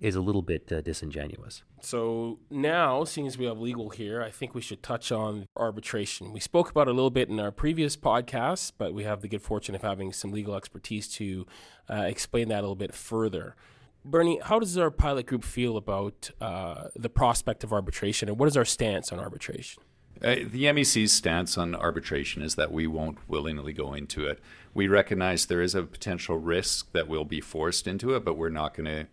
is 0.00 0.14
a 0.14 0.20
little 0.20 0.42
bit 0.42 0.70
uh, 0.72 0.80
disingenuous. 0.80 1.62
So 1.80 2.38
now, 2.50 3.04
seeing 3.04 3.26
as 3.26 3.38
we 3.38 3.46
have 3.46 3.58
legal 3.58 3.90
here, 3.90 4.22
I 4.22 4.30
think 4.30 4.54
we 4.54 4.60
should 4.60 4.82
touch 4.82 5.12
on 5.12 5.46
arbitration. 5.56 6.32
We 6.32 6.40
spoke 6.40 6.70
about 6.70 6.88
it 6.88 6.92
a 6.92 6.94
little 6.94 7.10
bit 7.10 7.28
in 7.28 7.38
our 7.40 7.50
previous 7.50 7.96
podcast, 7.96 8.72
but 8.78 8.94
we 8.94 9.04
have 9.04 9.20
the 9.20 9.28
good 9.28 9.42
fortune 9.42 9.74
of 9.74 9.82
having 9.82 10.12
some 10.12 10.32
legal 10.32 10.54
expertise 10.54 11.08
to 11.14 11.46
uh, 11.90 12.04
explain 12.06 12.48
that 12.48 12.58
a 12.58 12.62
little 12.62 12.74
bit 12.74 12.94
further. 12.94 13.56
Bernie, 14.04 14.38
how 14.42 14.58
does 14.58 14.76
our 14.76 14.90
pilot 14.90 15.26
group 15.26 15.44
feel 15.44 15.76
about 15.76 16.30
uh, 16.40 16.88
the 16.94 17.08
prospect 17.08 17.64
of 17.64 17.72
arbitration, 17.72 18.28
and 18.28 18.38
what 18.38 18.48
is 18.48 18.56
our 18.56 18.64
stance 18.64 19.10
on 19.10 19.18
arbitration? 19.18 19.82
Uh, 20.22 20.36
the 20.46 20.72
MEC's 20.72 21.12
stance 21.12 21.58
on 21.58 21.74
arbitration 21.74 22.42
is 22.42 22.54
that 22.54 22.70
we 22.70 22.86
won't 22.86 23.18
willingly 23.28 23.72
go 23.72 23.94
into 23.94 24.26
it. 24.26 24.40
We 24.72 24.88
recognize 24.88 25.46
there 25.46 25.62
is 25.62 25.74
a 25.74 25.82
potential 25.82 26.38
risk 26.38 26.92
that 26.92 27.08
we'll 27.08 27.24
be 27.24 27.40
forced 27.40 27.86
into 27.86 28.14
it, 28.14 28.24
but 28.24 28.36
we're 28.36 28.48
not 28.50 28.74
going 28.74 28.86
to 28.86 29.06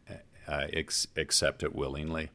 uh, 0.52 0.68
ex- 0.74 1.08
accept 1.16 1.64
it 1.64 1.74
willingly. 1.74 2.30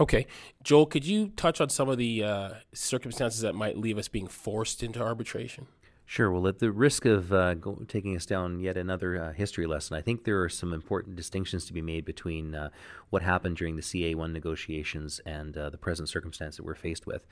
Okay. 0.00 0.26
Joel, 0.62 0.86
could 0.86 1.06
you 1.06 1.28
touch 1.36 1.60
on 1.60 1.68
some 1.68 1.88
of 1.88 1.98
the 1.98 2.24
uh, 2.24 2.50
circumstances 2.74 3.40
that 3.42 3.54
might 3.54 3.76
leave 3.78 3.96
us 3.96 4.08
being 4.08 4.26
forced 4.26 4.82
into 4.82 5.00
arbitration? 5.00 5.66
Sure. 6.12 6.30
Well, 6.30 6.46
at 6.46 6.58
the 6.58 6.70
risk 6.70 7.06
of 7.06 7.32
uh, 7.32 7.54
go, 7.54 7.74
taking 7.88 8.14
us 8.14 8.26
down 8.26 8.60
yet 8.60 8.76
another 8.76 9.16
uh, 9.18 9.32
history 9.32 9.66
lesson, 9.66 9.96
I 9.96 10.02
think 10.02 10.24
there 10.24 10.42
are 10.42 10.48
some 10.50 10.74
important 10.74 11.16
distinctions 11.16 11.64
to 11.64 11.72
be 11.72 11.80
made 11.80 12.04
between 12.04 12.54
uh, 12.54 12.68
what 13.08 13.22
happened 13.22 13.56
during 13.56 13.76
the 13.76 13.82
CA1 13.82 14.30
negotiations 14.30 15.22
and 15.24 15.56
uh, 15.56 15.70
the 15.70 15.78
present 15.78 16.10
circumstance 16.10 16.58
that 16.58 16.66
we're 16.66 16.74
faced 16.74 17.06
with. 17.06 17.26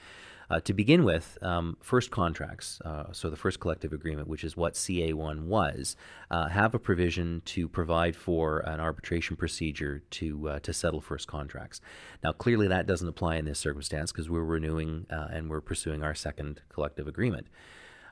Uh, 0.48 0.60
to 0.60 0.72
begin 0.72 1.04
with, 1.04 1.36
um, 1.42 1.76
first 1.82 2.10
contracts, 2.10 2.80
uh, 2.86 3.12
so 3.12 3.28
the 3.28 3.36
first 3.36 3.60
collective 3.60 3.92
agreement, 3.92 4.28
which 4.28 4.44
is 4.44 4.56
what 4.56 4.72
CA1 4.72 5.42
was, 5.42 5.94
have 6.30 6.74
a 6.74 6.78
provision 6.78 7.42
to 7.44 7.68
provide 7.68 8.16
for 8.16 8.60
an 8.60 8.80
arbitration 8.80 9.36
procedure 9.36 10.02
to 10.08 10.58
to 10.62 10.72
settle 10.72 11.02
first 11.02 11.28
contracts. 11.28 11.82
Now, 12.24 12.32
clearly, 12.32 12.66
that 12.68 12.86
doesn't 12.86 13.06
apply 13.06 13.36
in 13.36 13.44
this 13.44 13.58
circumstance 13.58 14.10
because 14.10 14.30
we're 14.30 14.42
renewing 14.42 15.04
and 15.10 15.50
we're 15.50 15.60
pursuing 15.60 16.02
our 16.02 16.14
second 16.14 16.62
collective 16.70 17.06
agreement. 17.06 17.46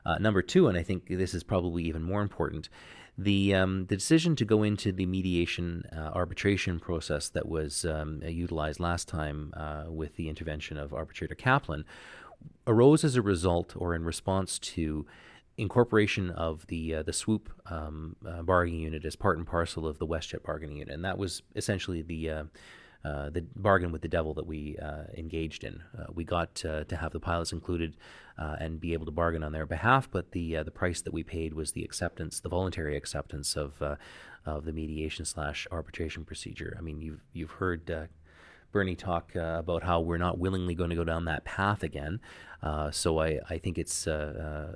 Uh, 0.05 0.17
number 0.17 0.41
two, 0.41 0.67
and 0.67 0.77
I 0.77 0.83
think 0.83 1.07
this 1.07 1.33
is 1.33 1.43
probably 1.43 1.83
even 1.83 2.03
more 2.03 2.21
important, 2.21 2.69
the 3.17 3.53
um, 3.53 3.85
the 3.87 3.97
decision 3.97 4.35
to 4.37 4.45
go 4.45 4.63
into 4.63 4.91
the 4.91 5.05
mediation 5.05 5.83
uh, 5.91 6.11
arbitration 6.13 6.79
process 6.79 7.27
that 7.29 7.49
was 7.49 7.83
um, 7.83 8.21
utilized 8.23 8.79
last 8.79 9.07
time 9.07 9.53
uh, 9.57 9.85
with 9.87 10.15
the 10.15 10.29
intervention 10.29 10.77
of 10.77 10.93
arbitrator 10.93 11.35
Kaplan 11.35 11.83
arose 12.65 13.03
as 13.03 13.17
a 13.17 13.21
result 13.21 13.73
or 13.75 13.93
in 13.93 14.05
response 14.05 14.57
to 14.59 15.05
incorporation 15.57 16.29
of 16.29 16.65
the 16.67 16.95
uh, 16.95 17.03
the 17.03 17.11
swoop 17.11 17.51
um, 17.65 18.15
uh, 18.25 18.41
bargaining 18.41 18.81
unit 18.81 19.03
as 19.03 19.17
part 19.17 19.37
and 19.37 19.45
parcel 19.45 19.85
of 19.85 19.99
the 19.99 20.07
WestJet 20.07 20.43
bargaining 20.43 20.77
unit, 20.77 20.93
and 20.93 21.03
that 21.03 21.17
was 21.17 21.41
essentially 21.55 22.01
the 22.01 22.47
uh, 23.03 23.19
uh, 23.19 23.29
the 23.29 23.41
bargain 23.55 23.91
with 23.91 24.01
the 24.01 24.07
devil 24.07 24.33
that 24.33 24.45
we 24.45 24.77
uh, 24.77 25.03
engaged 25.17 25.63
in. 25.63 25.81
Uh, 25.97 26.05
we 26.13 26.23
got 26.23 26.55
to 26.55 26.85
have 26.99 27.11
the 27.11 27.19
pilots 27.19 27.51
included 27.51 27.95
uh, 28.37 28.55
and 28.59 28.79
be 28.79 28.93
able 28.93 29.05
to 29.05 29.11
bargain 29.11 29.43
on 29.43 29.51
their 29.51 29.65
behalf, 29.65 30.09
but 30.09 30.31
the 30.31 30.57
uh, 30.57 30.63
the 30.63 30.71
price 30.71 31.01
that 31.01 31.13
we 31.13 31.23
paid 31.23 31.53
was 31.53 31.71
the 31.71 31.83
acceptance, 31.83 32.39
the 32.39 32.49
voluntary 32.49 32.95
acceptance 32.95 33.55
of 33.55 33.81
of 34.45 34.65
the 34.65 34.71
mediation 34.71 35.25
slash 35.25 35.67
arbitration 35.71 36.25
procedure. 36.25 36.75
I 36.77 36.81
mean, 36.81 37.01
you've 37.01 37.21
you've 37.33 37.51
heard. 37.51 38.09
Bernie 38.71 38.95
talk 38.95 39.33
about 39.33 39.81
how 39.81 39.99
we're 39.99 40.19
not 40.19 40.37
willingly 40.37 40.75
going 40.75 40.91
to 40.91 40.95
go 40.95 41.03
down 41.03 41.25
that 41.25 41.43
path 41.43 41.81
again. 41.81 42.19
so 42.91 43.19
I, 43.19 43.39
I 43.49 43.57
think 43.57 43.79
it's 43.79 44.07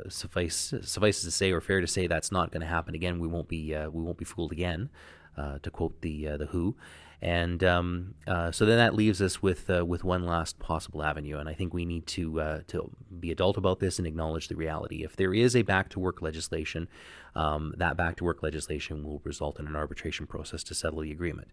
suffice 0.09 0.73
suffices 0.81 1.23
to 1.25 1.29
say, 1.29 1.51
or 1.51 1.61
fair 1.61 1.79
to 1.79 1.85
say, 1.85 2.07
that's 2.07 2.31
not 2.31 2.49
going 2.49 2.61
to 2.61 2.67
happen 2.67 2.95
again. 2.95 3.19
We 3.19 3.27
won't 3.27 3.47
be 3.47 3.75
we 3.91 4.01
won't 4.01 4.17
be 4.17 4.25
fooled 4.25 4.51
again, 4.51 4.89
to 5.37 5.69
quote 5.69 6.01
the 6.01 6.37
the 6.37 6.47
Who. 6.47 6.75
And 7.23 7.63
um, 7.63 8.15
uh, 8.27 8.51
so 8.51 8.65
then 8.65 8.77
that 8.79 8.95
leaves 8.95 9.21
us 9.21 9.41
with 9.41 9.69
uh, 9.69 9.85
with 9.85 10.03
one 10.03 10.25
last 10.25 10.59
possible 10.59 11.01
avenue, 11.01 11.37
and 11.37 11.47
I 11.47 11.53
think 11.53 11.73
we 11.73 11.85
need 11.85 12.05
to 12.07 12.41
uh, 12.41 12.59
to 12.67 12.91
be 13.17 13.31
adult 13.31 13.55
about 13.55 13.79
this 13.79 13.97
and 13.97 14.05
acknowledge 14.05 14.49
the 14.49 14.57
reality. 14.57 15.05
If 15.05 15.15
there 15.15 15.33
is 15.33 15.55
a 15.55 15.61
back 15.61 15.87
to 15.91 16.01
work 16.01 16.21
legislation, 16.21 16.89
um, 17.33 17.75
that 17.77 17.95
back 17.95 18.17
to 18.17 18.25
work 18.25 18.43
legislation 18.43 19.05
will 19.05 19.21
result 19.23 19.57
in 19.57 19.67
an 19.67 19.75
arbitration 19.77 20.27
process 20.27 20.65
to 20.65 20.75
settle 20.75 20.99
the 20.99 21.13
agreement. 21.13 21.51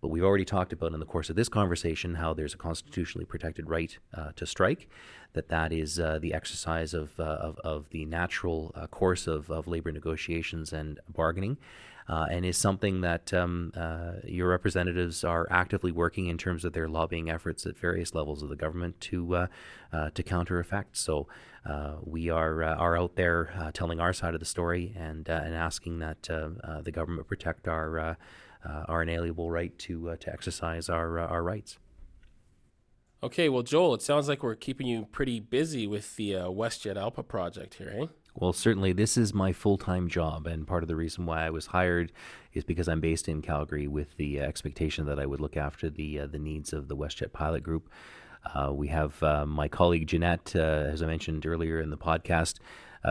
But 0.00 0.08
we've 0.08 0.24
already 0.24 0.44
talked 0.44 0.72
about 0.72 0.92
in 0.92 0.98
the 0.98 1.06
course 1.06 1.30
of 1.30 1.36
this 1.36 1.48
conversation 1.48 2.16
how 2.16 2.34
there's 2.34 2.54
a 2.54 2.58
constitutionally 2.58 3.24
protected 3.24 3.70
right 3.70 3.96
uh, 4.12 4.32
to 4.34 4.44
strike, 4.44 4.88
that 5.34 5.50
that 5.50 5.72
is 5.72 6.00
uh, 6.00 6.18
the 6.20 6.34
exercise 6.34 6.94
of, 6.94 7.20
uh, 7.20 7.22
of, 7.22 7.60
of, 7.60 7.90
the 7.90 8.04
natural 8.06 8.74
course 8.90 9.28
of, 9.28 9.48
of 9.52 9.68
labor 9.68 9.92
negotiations 9.92 10.72
and 10.72 10.98
bargaining. 11.08 11.58
Uh, 12.12 12.26
and 12.30 12.44
is 12.44 12.58
something 12.58 13.00
that 13.00 13.32
um, 13.32 13.72
uh, 13.74 14.12
your 14.24 14.48
representatives 14.50 15.24
are 15.24 15.46
actively 15.50 15.90
working 15.90 16.26
in 16.26 16.36
terms 16.36 16.62
of 16.62 16.74
their 16.74 16.86
lobbying 16.88 17.30
efforts 17.30 17.64
at 17.64 17.78
various 17.78 18.14
levels 18.14 18.42
of 18.42 18.50
the 18.50 18.56
government 18.56 19.00
to 19.00 19.34
uh, 19.34 19.46
uh 19.94 20.10
to 20.10 20.22
counter 20.22 20.60
effect. 20.60 20.96
So 20.96 21.26
we 22.04 22.28
are 22.28 22.62
are 22.62 22.98
out 22.98 23.16
there 23.16 23.70
telling 23.72 23.98
our 23.98 24.12
side 24.12 24.34
of 24.34 24.40
the 24.40 24.46
story 24.46 24.94
and 24.96 25.26
and 25.28 25.54
asking 25.54 26.00
that 26.00 26.22
the 26.22 26.92
government 26.92 27.28
protect 27.28 27.66
our 27.66 28.16
uh, 28.64 28.84
our 28.88 29.02
inalienable 29.02 29.50
right 29.50 29.76
to 29.80 30.10
uh, 30.10 30.16
to 30.16 30.32
exercise 30.32 30.88
our 30.88 31.18
uh, 31.18 31.26
our 31.26 31.42
rights. 31.42 31.78
Okay, 33.22 33.48
well, 33.48 33.62
Joel, 33.62 33.94
it 33.94 34.02
sounds 34.02 34.28
like 34.28 34.42
we're 34.42 34.56
keeping 34.56 34.86
you 34.86 35.06
pretty 35.12 35.38
busy 35.38 35.86
with 35.86 36.16
the 36.16 36.34
uh, 36.34 36.46
WestJet 36.46 36.96
ALPA 36.96 37.26
project 37.26 37.74
here, 37.74 37.94
eh? 37.96 38.06
Well, 38.34 38.52
certainly, 38.52 38.92
this 38.92 39.16
is 39.16 39.34
my 39.34 39.52
full 39.52 39.76
time 39.76 40.08
job, 40.08 40.46
and 40.46 40.66
part 40.66 40.82
of 40.82 40.88
the 40.88 40.96
reason 40.96 41.26
why 41.26 41.44
I 41.44 41.50
was 41.50 41.66
hired 41.66 42.12
is 42.54 42.64
because 42.64 42.88
I'm 42.88 43.00
based 43.00 43.28
in 43.28 43.42
Calgary 43.42 43.86
with 43.86 44.16
the 44.16 44.40
expectation 44.40 45.04
that 45.06 45.18
I 45.18 45.26
would 45.26 45.40
look 45.40 45.56
after 45.56 45.90
the 45.90 46.20
uh, 46.20 46.26
the 46.26 46.38
needs 46.38 46.72
of 46.72 46.88
the 46.88 46.96
WestJet 46.96 47.32
pilot 47.32 47.62
group. 47.62 47.90
Uh, 48.54 48.72
we 48.72 48.88
have 48.88 49.22
uh, 49.22 49.46
my 49.46 49.68
colleague 49.68 50.06
Jeanette, 50.08 50.56
as 50.56 51.02
I 51.02 51.06
mentioned 51.06 51.46
earlier 51.46 51.80
in 51.80 51.90
the 51.90 51.96
podcast, 51.96 52.58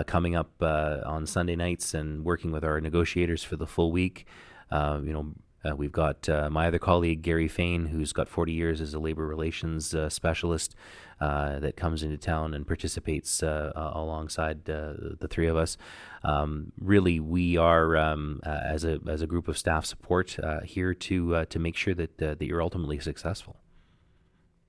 coming 0.05 0.35
up 0.35 0.51
on 0.61 1.25
Sunday 1.25 1.55
nights 1.55 1.93
and 1.93 2.25
working 2.25 2.51
with 2.51 2.65
our 2.65 2.81
negotiators 2.81 3.43
for 3.43 3.55
the 3.55 3.67
full 3.67 3.91
week. 3.91 4.25
Uh, 4.71 4.99
you 5.03 5.13
know, 5.13 5.33
uh, 5.63 5.75
we've 5.75 5.91
got 5.91 6.27
uh, 6.27 6.49
my 6.49 6.67
other 6.67 6.79
colleague, 6.79 7.21
Gary 7.21 7.47
Fain, 7.47 7.87
who's 7.87 8.13
got 8.13 8.27
40 8.27 8.51
years 8.51 8.81
as 8.81 8.93
a 8.93 8.99
labor 8.99 9.27
relations 9.27 9.93
uh, 9.93 10.09
specialist 10.09 10.75
uh, 11.21 11.59
that 11.59 11.77
comes 11.77 12.03
into 12.03 12.17
town 12.17 12.53
and 12.53 12.67
participates 12.67 13.43
uh, 13.43 13.71
alongside 13.75 14.65
the 14.65 15.27
three 15.29 15.47
of 15.47 15.55
us. 15.55 15.77
Um, 16.23 16.71
really, 16.79 17.19
we 17.19 17.57
are, 17.57 17.95
um, 17.95 18.41
as, 18.43 18.83
a, 18.83 18.99
as 19.07 19.21
a 19.21 19.27
group 19.27 19.47
of 19.47 19.57
staff 19.57 19.85
support, 19.85 20.37
here 20.65 20.93
to, 20.93 21.45
to 21.45 21.59
make 21.59 21.75
sure 21.77 21.93
that, 21.93 22.17
that 22.17 22.41
you're 22.41 22.61
ultimately 22.61 22.99
successful. 22.99 23.57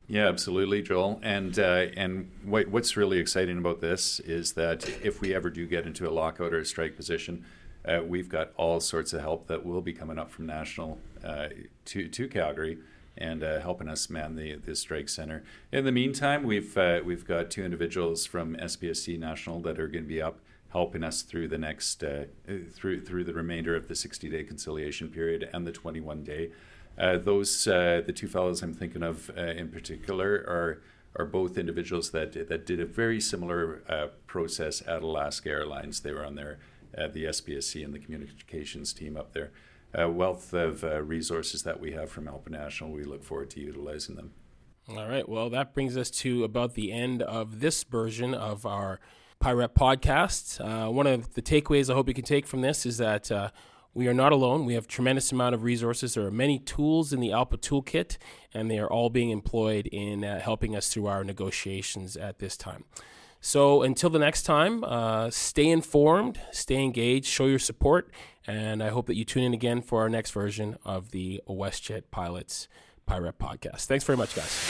Yeah, 0.09 0.29
absolutely, 0.29 0.83
Joel. 0.83 1.21
And 1.23 1.59
uh, 1.59 1.87
and 1.97 2.31
what, 2.45 2.69
what's 2.69 2.97
really 2.99 3.19
exciting 3.19 3.57
about 3.59 3.81
this 3.81 4.21
is 4.21 4.53
that 4.55 4.87
if 5.03 5.21
we 5.21 5.35
ever 5.35 5.49
do 5.49 5.67
get 5.67 5.87
into 5.87 6.09
a 6.09 6.13
lockout 6.13 6.53
or 6.53 6.59
a 6.59 6.67
strike 6.67 6.97
position, 6.97 7.47
uh, 7.87 8.01
we've 8.07 8.29
got 8.29 8.53
all 8.57 8.81
sorts 8.81 9.13
of 9.13 9.21
help 9.21 9.47
that 9.47 9.65
will 9.65 9.81
be 9.81 9.93
coming 9.93 10.19
up 10.19 10.31
from 10.31 10.47
national 10.47 10.99
uh, 11.25 11.49
to 11.87 12.09
to 12.09 12.29
Calgary 12.29 12.79
and 13.17 13.43
uh, 13.43 13.61
helping 13.61 13.89
us 13.89 14.09
man 14.09 14.37
the 14.37 14.57
the 14.57 14.75
strike 14.75 15.09
center. 15.09 15.45
In 15.71 15.85
the 15.85 15.93
meantime, 15.93 16.43
we've 16.45 16.77
uh, 16.77 17.01
we've 17.05 17.27
got 17.27 17.51
two 17.51 17.65
individuals 17.65 18.27
from 18.27 18.57
SPSC 18.57 19.19
National 19.19 19.61
that 19.61 19.79
are 19.79 19.89
going 19.89 20.05
to 20.05 20.09
be 20.09 20.23
up 20.23 20.41
helping 20.71 21.05
us 21.05 21.23
through 21.23 21.49
the 21.49 21.59
next 21.59 22.03
uh, 22.03 22.25
through 22.73 23.05
through 23.05 23.25
the 23.25 23.35
remainder 23.35 23.77
of 23.77 23.89
the 23.89 23.95
60 23.95 24.29
day 24.29 24.43
conciliation 24.43 25.09
period 25.09 25.49
and 25.53 25.67
the 25.67 25.73
21 25.73 26.25
day. 26.25 26.51
Uh, 26.99 27.19
those 27.19 27.65
the 27.65 28.13
two 28.15 28.29
fellows 28.29 28.63
I'm 28.63 28.75
thinking 28.75 29.03
of 29.03 29.31
in 29.37 29.69
particular 29.69 30.35
are 30.35 30.83
are 31.17 31.27
both 31.27 31.59
individuals 31.59 32.11
that 32.11 32.49
that 32.49 32.67
did 32.67 32.81
a 32.81 32.87
very 32.87 33.21
similar 33.21 34.11
process 34.27 34.83
at 34.87 35.03
Alaska 35.03 35.51
Airlines. 35.51 36.01
They 36.01 36.13
were 36.13 36.25
on 36.25 36.35
their 36.35 36.59
the 36.93 37.25
SPSC 37.25 37.85
and 37.85 37.95
the 37.95 37.99
communications 37.99 38.93
team 38.93 39.17
up 39.17 39.33
there. 39.33 39.51
A 39.95 40.09
wealth 40.09 40.55
of 40.55 40.85
uh, 40.85 41.03
resources 41.03 41.63
that 41.65 41.81
we 41.81 41.93
have 41.93 42.11
from 42.11 42.27
ALPA 42.27 42.51
National. 42.51 42.91
We 42.91 43.05
look 43.05 43.23
forward 43.23 43.51
to 43.51 43.61
utilizing 43.61 44.17
them. 44.17 44.33
All 44.89 45.07
right. 45.07 45.29
Well, 45.29 45.51
that 45.51 45.75
brings 45.75 45.97
us 45.97 46.11
to 46.11 46.45
about 46.45 46.75
the 46.75 46.93
end 46.93 47.23
of 47.23 47.61
this 47.61 47.85
version 47.85 48.35
of 48.35 48.67
our 48.67 49.01
PIREP 49.41 49.75
podcast. 49.75 50.61
Uh, 50.61 50.91
one 50.91 51.07
of 51.07 51.35
the 51.35 51.43
takeaways 51.43 51.91
I 51.91 51.95
hope 51.95 52.09
you 52.09 52.15
can 52.15 52.25
take 52.25 52.47
from 52.47 52.63
this 52.63 52.87
is 52.87 52.99
that 52.99 53.31
uh, 53.31 53.51
we 53.95 54.09
are 54.09 54.15
not 54.15 54.33
alone. 54.33 54.65
We 54.65 54.75
have 54.75 54.87
tremendous 54.87 55.31
amount 55.31 55.55
of 55.55 55.63
resources. 55.63 56.15
There 56.15 56.27
are 56.27 56.31
many 56.31 56.59
tools 56.59 57.13
in 57.13 57.21
the 57.21 57.29
ALPA 57.29 57.59
toolkit, 57.59 58.17
and 58.55 58.71
they 58.71 58.79
are 58.79 58.91
all 58.91 59.11
being 59.11 59.31
employed 59.31 59.89
in 59.89 60.25
uh, 60.25 60.41
helping 60.41 60.75
us 60.75 60.89
through 60.89 61.07
our 61.07 61.23
negotiations 61.23 62.17
at 62.17 62.39
this 62.39 62.57
time. 62.57 62.85
So 63.41 63.83
until 63.83 64.09
the 64.09 64.21
next 64.21 64.45
time, 64.45 64.85
uh, 64.85 65.29
stay 65.31 65.69
informed, 65.69 66.41
stay 66.53 66.83
engaged, 66.83 67.27
show 67.27 67.47
your 67.47 67.59
support, 67.59 68.11
and 68.47 68.83
I 68.83 68.89
hope 68.89 69.07
that 69.07 69.17
you 69.17 69.25
tune 69.25 69.45
in 69.45 69.55
again 69.55 69.83
for 69.83 70.03
our 70.03 70.09
next 70.09 70.33
version 70.33 70.77
of 70.85 71.11
the 71.11 71.43
WestJet 71.49 72.05
Pilots 72.11 72.69
PIREP 73.07 73.39
Podcast. 73.39 73.87
Thanks 73.87 74.05
very 74.05 74.17
much, 74.17 74.35
guys. 74.35 74.69